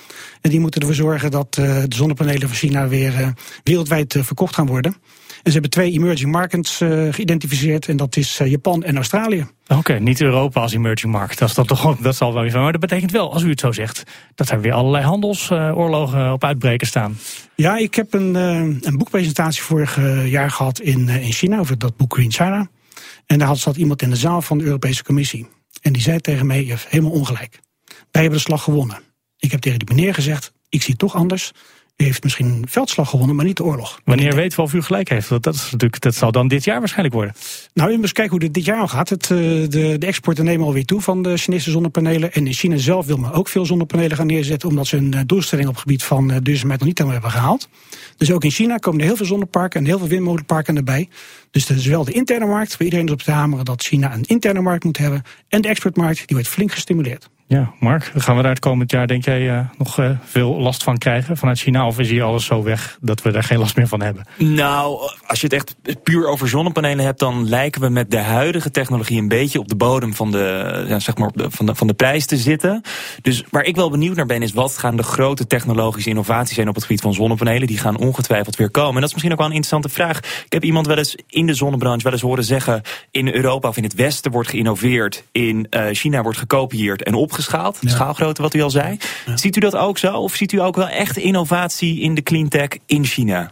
En 0.42 0.50
die 0.50 0.60
moeten 0.60 0.82
ervoor 0.82 0.96
zorgen 0.96 1.32
dat 1.32 1.54
de 1.54 1.86
zonnepanelen 1.90 2.48
van 2.48 2.58
China 2.58 2.88
weer 2.88 3.34
wereldwijd 3.64 4.16
verkocht 4.20 4.56
gaan 4.56 4.68
worden. 4.68 4.96
En 5.44 5.52
ze 5.52 5.52
hebben 5.52 5.70
twee 5.70 5.92
emerging 5.92 6.32
markets 6.32 6.82
uh, 6.82 7.14
geïdentificeerd. 7.14 7.88
En 7.88 7.98
dat 7.98 8.16
is 8.16 8.40
uh, 8.40 8.50
Japan 8.50 8.84
en 8.84 8.96
Australië. 8.96 9.48
Oké, 9.68 9.80
okay, 9.80 9.98
niet 9.98 10.22
Europa 10.22 10.62
als 10.62 10.74
emerging 10.74 11.12
market. 11.12 11.38
Dat, 11.38 11.50
is 11.50 11.56
dat, 11.56 11.68
toch, 11.68 11.98
dat 11.98 12.16
zal 12.16 12.34
wel 12.34 12.42
weer 12.42 12.52
van. 12.52 12.62
Maar 12.62 12.72
dat 12.72 12.82
betekent 12.82 13.12
wel, 13.12 13.34
als 13.34 13.44
u 13.44 13.50
het 13.50 13.60
zo 13.60 13.72
zegt, 13.72 14.04
dat 14.36 14.50
er 14.50 14.62
weer 14.62 14.74
allerlei 14.74 15.04
handelsoorlogen 15.04 16.32
op 16.32 16.44
uitbreken 16.44 16.88
staan. 16.88 17.18
Ja, 17.56 17.78
ik 17.78 17.96
heb 17.96 18.14
een, 18.14 18.36
een 18.36 18.98
boekpresentatie 18.98 19.62
vorig 19.62 20.00
jaar 20.26 20.52
gehad 20.52 20.80
in, 20.80 21.10
in 21.10 21.32
China 21.32 21.60
over 21.60 21.78
dat 21.78 21.98
boek 21.98 22.14
Green 22.14 22.32
China. 22.32 22.70
En 23.26 23.40
daar 23.40 23.56
zat 23.56 23.76
iemand 23.76 24.02
in 24.02 24.10
de 24.10 24.16
zaal 24.16 24.42
van 24.42 24.58
de 24.58 24.64
Europese 24.64 25.04
Commissie. 25.04 25.48
En 25.82 25.94
die 25.94 26.02
zei 26.02 26.20
tegen 26.20 26.46
mij: 26.46 26.64
Je 26.64 26.70
hebt 26.70 26.88
helemaal 26.88 27.12
ongelijk. 27.12 27.60
Wij 28.12 28.22
hebben 28.22 28.40
de 28.40 28.46
slag 28.46 28.64
gewonnen. 28.64 29.00
Ik 29.38 29.52
heb 29.52 29.62
tegen 29.62 29.80
die 29.80 29.96
meneer 29.96 30.14
gezegd: 30.14 30.54
Ik 30.70 30.82
zie 30.82 30.90
het 30.90 31.00
toch 31.00 31.16
anders. 31.16 31.52
Heeft 31.96 32.24
misschien 32.24 32.66
veldslag 32.70 33.10
gewonnen, 33.10 33.36
maar 33.36 33.46
niet 33.46 33.58
de 33.58 33.64
oorlog. 33.64 34.00
Wanneer 34.04 34.36
weten 34.36 34.58
we 34.58 34.64
of 34.64 34.74
u 34.74 34.82
gelijk 34.82 35.10
heeft? 35.10 35.30
Dat, 35.30 35.56
is 35.56 35.64
natuurlijk, 35.72 36.02
dat 36.02 36.16
zal 36.16 36.32
dan 36.32 36.48
dit 36.48 36.64
jaar 36.64 36.80
waarschijnlijk 36.80 37.16
worden. 37.16 37.34
Nou, 37.74 37.92
moeten 37.92 38.14
kijken 38.14 38.32
hoe 38.32 38.40
dit 38.40 38.54
dit 38.54 38.66
jaar 38.66 38.80
al 38.80 38.88
gaat. 38.88 39.10
Het, 39.10 39.28
de, 39.28 39.66
de 40.00 40.06
exporten 40.06 40.46
nemen 40.46 40.66
alweer 40.66 40.86
toe 40.86 41.02
van 41.02 41.22
de 41.22 41.38
Chinese 41.38 41.72
zonnepanelen. 41.72 42.34
En 42.34 42.48
in 42.48 42.54
China 42.54 42.78
zelf 42.78 43.06
wil 43.06 43.18
men 43.18 43.32
ook 43.32 43.48
veel 43.48 43.66
zonnepanelen 43.66 44.18
gaan 44.18 44.28
neerzetten... 44.28 44.70
omdat 44.70 44.88
ze 44.88 44.98
een 44.98 45.24
doelstelling 45.26 45.68
op 45.68 45.74
het 45.74 45.84
gebied 45.84 46.04
van 46.04 46.28
duurzaamheid 46.28 46.80
nog 46.80 46.88
niet 46.88 46.98
helemaal 46.98 47.22
hebben 47.22 47.40
gehaald. 47.40 47.70
Dus 48.18 48.32
ook 48.32 48.44
in 48.44 48.52
China 48.52 48.78
komen 48.78 49.00
er 49.00 49.06
heel 49.06 49.16
veel 49.16 49.26
zonneparken 49.26 49.80
en 49.80 49.86
heel 49.86 49.98
veel 49.98 50.08
windmolenparken 50.08 50.76
erbij. 50.76 51.10
Dus 51.52 51.68
dat 51.68 51.78
is 51.78 51.86
wel 51.86 52.06
de 52.06 52.12
interne 52.12 52.46
markt, 52.46 52.72
waar 52.72 52.82
iedereen 52.82 53.08
erop 53.08 53.22
te 53.22 53.32
hameren... 53.32 53.66
dat 53.66 53.84
China 53.84 54.14
een 54.14 54.24
interne 54.24 54.62
markt 54.62 54.84
moet 54.84 54.98
hebben. 54.98 55.24
En 55.48 55.62
de 55.62 55.68
exportmarkt, 55.68 56.18
die 56.18 56.36
wordt 56.36 56.48
flink 56.48 56.72
gestimuleerd. 56.72 57.30
Ja, 57.52 57.74
Mark, 57.80 58.12
gaan 58.16 58.36
we 58.36 58.42
daar 58.42 58.52
het 58.52 58.60
komend 58.60 58.92
jaar, 58.92 59.08
denk 59.08 59.26
jij, 59.26 59.42
uh, 59.42 59.60
nog 59.78 60.00
uh, 60.00 60.10
veel 60.24 60.60
last 60.60 60.84
van 60.84 60.98
krijgen 60.98 61.38
vanuit 61.38 61.60
China? 61.60 61.88
Of 61.88 62.00
is 62.00 62.10
hier 62.10 62.24
alles 62.24 62.46
zo 62.46 62.64
weg 62.64 62.98
dat 63.02 63.22
we 63.22 63.32
daar 63.32 63.44
geen 63.44 63.58
last 63.58 63.76
meer 63.76 63.88
van 63.88 64.02
hebben? 64.02 64.26
Nou, 64.38 65.12
als 65.26 65.42
je 65.42 65.48
het 65.48 65.54
echt 65.54 65.76
puur 66.04 66.28
over 66.28 66.48
zonnepanelen 66.50 67.06
hebt, 67.06 67.20
dan 67.20 67.50
lijken 67.50 67.82
we 67.82 67.90
met 67.90 68.12
de 68.12 68.18
huidige 68.18 68.72
technologie 68.72 69.20
een 69.20 69.28
beetje 69.28 69.60
op 69.60 69.68
de 69.68 69.76
bodem 69.76 70.14
van 70.14 70.32
de, 70.32 70.86
ja, 70.88 71.00
zeg 71.00 71.18
maar 71.18 71.32
van, 71.36 71.66
de, 71.66 71.76
van 71.76 71.88
de 71.88 71.94
prijs 71.94 72.26
te 72.26 72.38
zitten. 72.38 72.82
Dus 73.22 73.44
waar 73.50 73.64
ik 73.64 73.76
wel 73.76 73.90
benieuwd 73.90 74.16
naar 74.16 74.26
ben, 74.26 74.42
is 74.42 74.54
wat 74.54 74.78
gaan 74.78 74.96
de 74.96 75.04
grote 75.04 75.48
technologische 75.48 76.10
innovaties 76.10 76.56
zijn 76.56 76.68
op 76.68 76.76
het 76.76 76.84
gebied 76.84 77.02
van 77.02 77.14
zonnepanelen? 77.14 77.68
Die 77.68 77.78
gaan 77.78 77.98
ongetwijfeld 77.98 78.56
weer 78.56 78.72
komen. 78.72 78.94
En 78.96 79.00
dat 79.00 79.08
is 79.10 79.14
misschien 79.14 79.32
ook 79.32 79.40
wel 79.40 79.48
een 79.48 79.56
interessante 79.56 79.96
vraag. 79.96 80.18
Ik 80.46 80.54
heb 80.54 80.64
iemand 80.64 80.88
wel 80.88 80.98
eens 80.98 81.16
in 81.28 81.46
de 81.46 81.54
zonnebranche 81.54 82.04
wel 82.04 82.14
eens 82.14 82.22
horen 82.22 82.44
zeggen: 82.44 82.82
in 83.12 83.34
Europa 83.34 83.68
of 83.68 83.78
in 83.78 83.84
het 83.84 83.96
Westen 83.96 84.32
wordt 84.32 84.50
geïnnoveerd, 84.50 85.24
in 85.32 85.68
uh, 85.70 85.86
China 85.92 86.22
wordt 86.22 86.38
gekopieerd 86.38 87.04
en 87.04 87.14
opgeschaald. 87.42 87.78
Ja. 87.82 87.90
Schaalgrootte, 87.90 88.42
wat 88.42 88.54
u 88.54 88.62
al 88.62 88.70
zei. 88.70 88.98
Ja. 89.26 89.38
Ziet 89.38 89.56
u 89.56 89.60
dat 89.60 89.76
ook 89.76 89.98
zo? 89.98 90.14
Of 90.14 90.36
ziet 90.36 90.52
u 90.52 90.62
ook 90.62 90.76
wel 90.76 90.88
echt 90.88 91.18
innovatie 91.18 92.00
in 92.00 92.16
de 92.16 92.22
cleantech 92.22 92.70
in 92.86 93.06
China? 93.06 93.52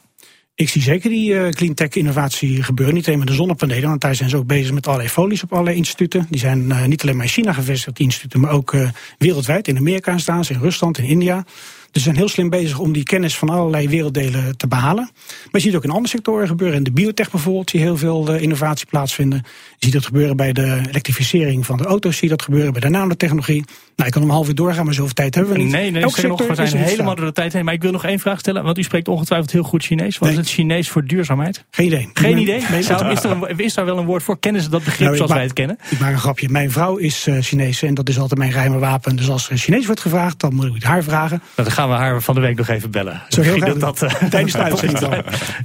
Ik 0.55 0.69
zie 0.69 0.81
zeker 0.81 1.09
die 1.09 1.31
uh, 1.31 1.49
cleantech 1.49 1.89
innovatie 1.89 2.63
gebeuren. 2.63 2.95
Niet 2.95 3.07
alleen 3.07 3.19
met 3.19 3.27
de 3.27 3.33
zonnepanelen, 3.33 3.89
want 3.89 4.01
daar 4.01 4.15
zijn 4.15 4.29
ze 4.29 4.37
ook 4.37 4.47
bezig 4.47 4.73
met 4.73 4.87
allerlei 4.87 5.09
folies 5.09 5.43
op 5.43 5.51
allerlei 5.51 5.77
instituten. 5.77 6.27
Die 6.29 6.39
zijn 6.39 6.59
uh, 6.69 6.85
niet 6.85 7.01
alleen 7.01 7.15
maar 7.15 7.25
in 7.25 7.31
China 7.31 7.53
gevestigd, 7.53 7.95
die 7.95 8.05
instituten, 8.05 8.39
maar 8.39 8.51
ook 8.51 8.73
uh, 8.73 8.89
wereldwijd. 9.17 9.67
In 9.67 9.77
Amerika 9.77 10.17
staan 10.17 10.45
ze, 10.45 10.53
in 10.53 10.59
Rusland, 10.59 10.97
in 10.97 11.05
India. 11.05 11.45
Dus 11.91 12.03
ze 12.03 12.09
zijn 12.09 12.15
heel 12.15 12.29
slim 12.29 12.49
bezig 12.49 12.79
om 12.79 12.91
die 12.91 13.03
kennis 13.03 13.37
van 13.37 13.49
allerlei 13.49 13.89
werelddelen 13.89 14.57
te 14.57 14.67
behalen. 14.67 15.09
Maar 15.13 15.49
je 15.51 15.59
ziet 15.59 15.67
het 15.67 15.75
ook 15.75 15.83
in 15.83 15.89
andere 15.89 16.07
sectoren 16.07 16.47
gebeuren. 16.47 16.77
In 16.77 16.83
de 16.83 16.91
biotech 16.91 17.31
bijvoorbeeld 17.31 17.69
zie 17.69 17.79
je 17.79 17.85
heel 17.85 17.97
veel 17.97 18.33
innovatie 18.33 18.85
plaatsvinden. 18.85 19.43
Je 19.79 19.85
ziet 19.85 19.93
dat 19.93 20.05
gebeuren 20.05 20.35
bij 20.37 20.53
de 20.53 20.81
elektrificering 20.87 21.65
van 21.65 21.77
de 21.77 21.83
auto's. 21.83 22.17
Zie 22.17 22.23
je 22.29 22.35
dat 22.35 22.43
gebeuren 22.43 22.71
bij 22.71 22.81
de 22.81 22.89
nanotechnologie. 22.89 23.63
Nou, 23.95 24.07
ik 24.07 24.11
kan 24.11 24.21
om 24.23 24.29
half 24.29 24.47
uur 24.47 24.55
doorgaan, 24.55 24.85
maar 24.85 24.93
zoveel 24.93 25.13
tijd 25.13 25.35
hebben 25.35 25.53
we 25.53 25.59
niet. 25.59 25.71
Nee, 25.71 25.91
nee, 25.91 26.01
Elke 26.01 26.27
nog, 26.27 26.47
we 26.47 26.55
zijn 26.55 26.75
helemaal 26.83 27.15
door 27.15 27.25
de 27.25 27.31
tijd 27.31 27.53
heen. 27.53 27.65
Maar 27.65 27.73
ik 27.73 27.81
wil 27.81 27.91
nog 27.91 28.05
één 28.05 28.19
vraag 28.19 28.39
stellen, 28.39 28.63
want 28.63 28.77
u 28.77 28.83
spreekt 28.83 29.07
ongetwijfeld 29.07 29.51
heel 29.51 29.63
goed 29.63 29.83
Chinees. 29.83 30.17
Wat 30.17 30.29
Nee. 30.29 30.37
is 30.37 30.43
het 30.43 30.53
Chinees 30.53 30.89
voor 30.89 31.05
duurzaamheid? 31.05 31.65
Geen 31.71 31.85
idee. 31.85 32.09
Geen 32.13 32.37
idee? 32.37 32.59
ben- 32.59 32.71
nee, 32.71 32.83
Zou, 32.83 33.11
is, 33.11 33.23
er 33.23 33.31
een, 33.31 33.57
is 33.57 33.73
daar 33.73 33.85
wel 33.85 33.97
een 33.97 34.05
woord 34.05 34.23
voor? 34.23 34.39
Kennen 34.39 34.61
ze 34.61 34.69
dat 34.69 34.83
begrip 34.83 34.99
Nou, 35.05 35.15
zoals 35.15 35.31
wij 35.31 35.41
het 35.43 35.53
kennen? 35.53 35.77
Ik 35.89 35.99
maak 35.99 36.11
een 36.11 36.19
grapje. 36.19 36.49
Mijn 36.49 36.71
vrouw 36.71 36.95
is 36.95 37.27
uh, 37.27 37.41
Chinees 37.41 37.81
en 37.81 37.93
dat 37.93 38.09
is 38.09 38.19
altijd 38.19 38.39
mijn 38.39 38.51
geheime 38.51 38.77
wapen. 38.79 39.15
Dus 39.15 39.29
als 39.29 39.49
er 39.49 39.57
Chinees 39.57 39.85
wordt 39.85 40.01
gevraagd, 40.01 40.39
dan 40.39 40.53
moet 40.53 40.65
ik 40.65 40.73
het 40.73 40.83
haar 40.83 41.03
vragen. 41.03 41.41
Nou, 41.55 41.67
dan 41.67 41.71
gaan 41.71 41.89
we 41.89 41.95
haar 41.95 42.21
van 42.21 42.35
de 42.35 42.41
week 42.41 42.57
nog 42.57 42.67
even 42.67 42.91
bellen. 42.91 43.21
Zo 43.29 43.41
heel 43.41 43.57
graag 43.57 43.73
dat, 43.73 43.99
dat, 43.99 44.29
Tijdens 44.29 44.53
de 44.53 44.63
uitzending 44.69 44.99
dan. 44.99 45.11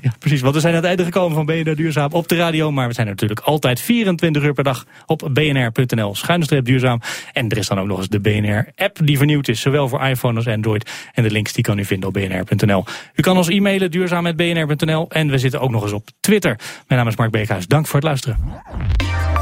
Ja, 0.03 0.13
precies. 0.19 0.41
Want 0.41 0.55
we 0.55 0.61
zijn 0.61 0.73
aan 0.75 0.79
het 0.81 0.89
einde 0.89 1.05
gekomen 1.05 1.35
van 1.37 1.47
BNR 1.47 1.75
Duurzaam 1.77 2.13
op 2.13 2.29
de 2.29 2.37
radio. 2.37 2.71
Maar 2.73 2.89
we 2.89 2.95
zijn 2.95 3.07
natuurlijk 3.07 3.41
altijd 3.41 3.81
24 4.05 4.43
uur 4.43 4.53
per 4.53 4.65
dag 4.65 4.85
op 5.07 5.31
bnr.nl. 5.33 6.15
Schuinstreep 6.15 6.65
duurzaam. 6.65 7.01
En 7.33 7.49
er 7.49 7.57
is 7.57 7.69
dan 7.69 7.81
ook 7.81 7.87
nog 7.87 7.99
eens 7.99 8.09
de 8.09 8.21
BNR-app 8.21 8.99
die 9.03 9.17
vernieuwd 9.17 9.49
is. 9.49 9.61
Zowel 9.61 9.89
voor 9.89 10.03
iPhone 10.03 10.37
als 10.37 10.47
Android. 10.47 10.91
En 11.13 11.23
de 11.23 11.31
links 11.31 11.53
die 11.53 11.65
kan 11.65 11.79
u 11.79 11.85
vinden 11.85 12.09
op 12.09 12.15
bnr.nl. 12.15 12.85
U 13.15 13.23
kan 13.23 13.37
ons 13.37 13.49
e-mailen 13.49 13.91
duurzaam.bnr.nl. 13.91 15.09
En 15.09 15.31
we 15.31 15.39
zitten 15.39 15.61
ook 15.61 15.71
nog 15.71 15.83
eens 15.83 15.93
op 15.93 16.09
Twitter. 16.21 16.59
Mijn 16.87 17.01
naam 17.01 17.09
is 17.09 17.17
Mark 17.17 17.31
Beekhuis. 17.31 17.67
Dank 17.67 17.87
voor 17.87 17.95
het 17.95 18.05
luisteren. 18.05 18.39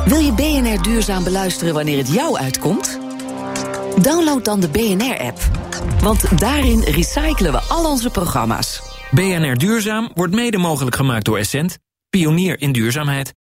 Wil 0.06 0.18
je 0.18 0.32
BNR 0.32 0.82
Duurzaam 0.82 1.24
beluisteren 1.24 1.74
wanneer 1.74 1.98
het 1.98 2.12
jou 2.12 2.38
uitkomt? 2.38 3.00
Download 4.02 4.44
dan 4.44 4.60
de 4.60 4.68
BNR-app. 4.68 5.38
Want 6.00 6.38
daarin 6.40 6.80
recyclen 6.80 7.52
we 7.52 7.58
al 7.58 7.90
onze 7.90 8.10
programma's. 8.10 8.82
BNR 9.10 9.56
Duurzaam 9.56 10.10
wordt 10.14 10.34
mede 10.34 10.58
mogelijk 10.58 10.96
gemaakt 10.96 11.24
door 11.24 11.38
Essent, 11.38 11.78
pionier 12.10 12.60
in 12.60 12.72
duurzaamheid. 12.72 13.30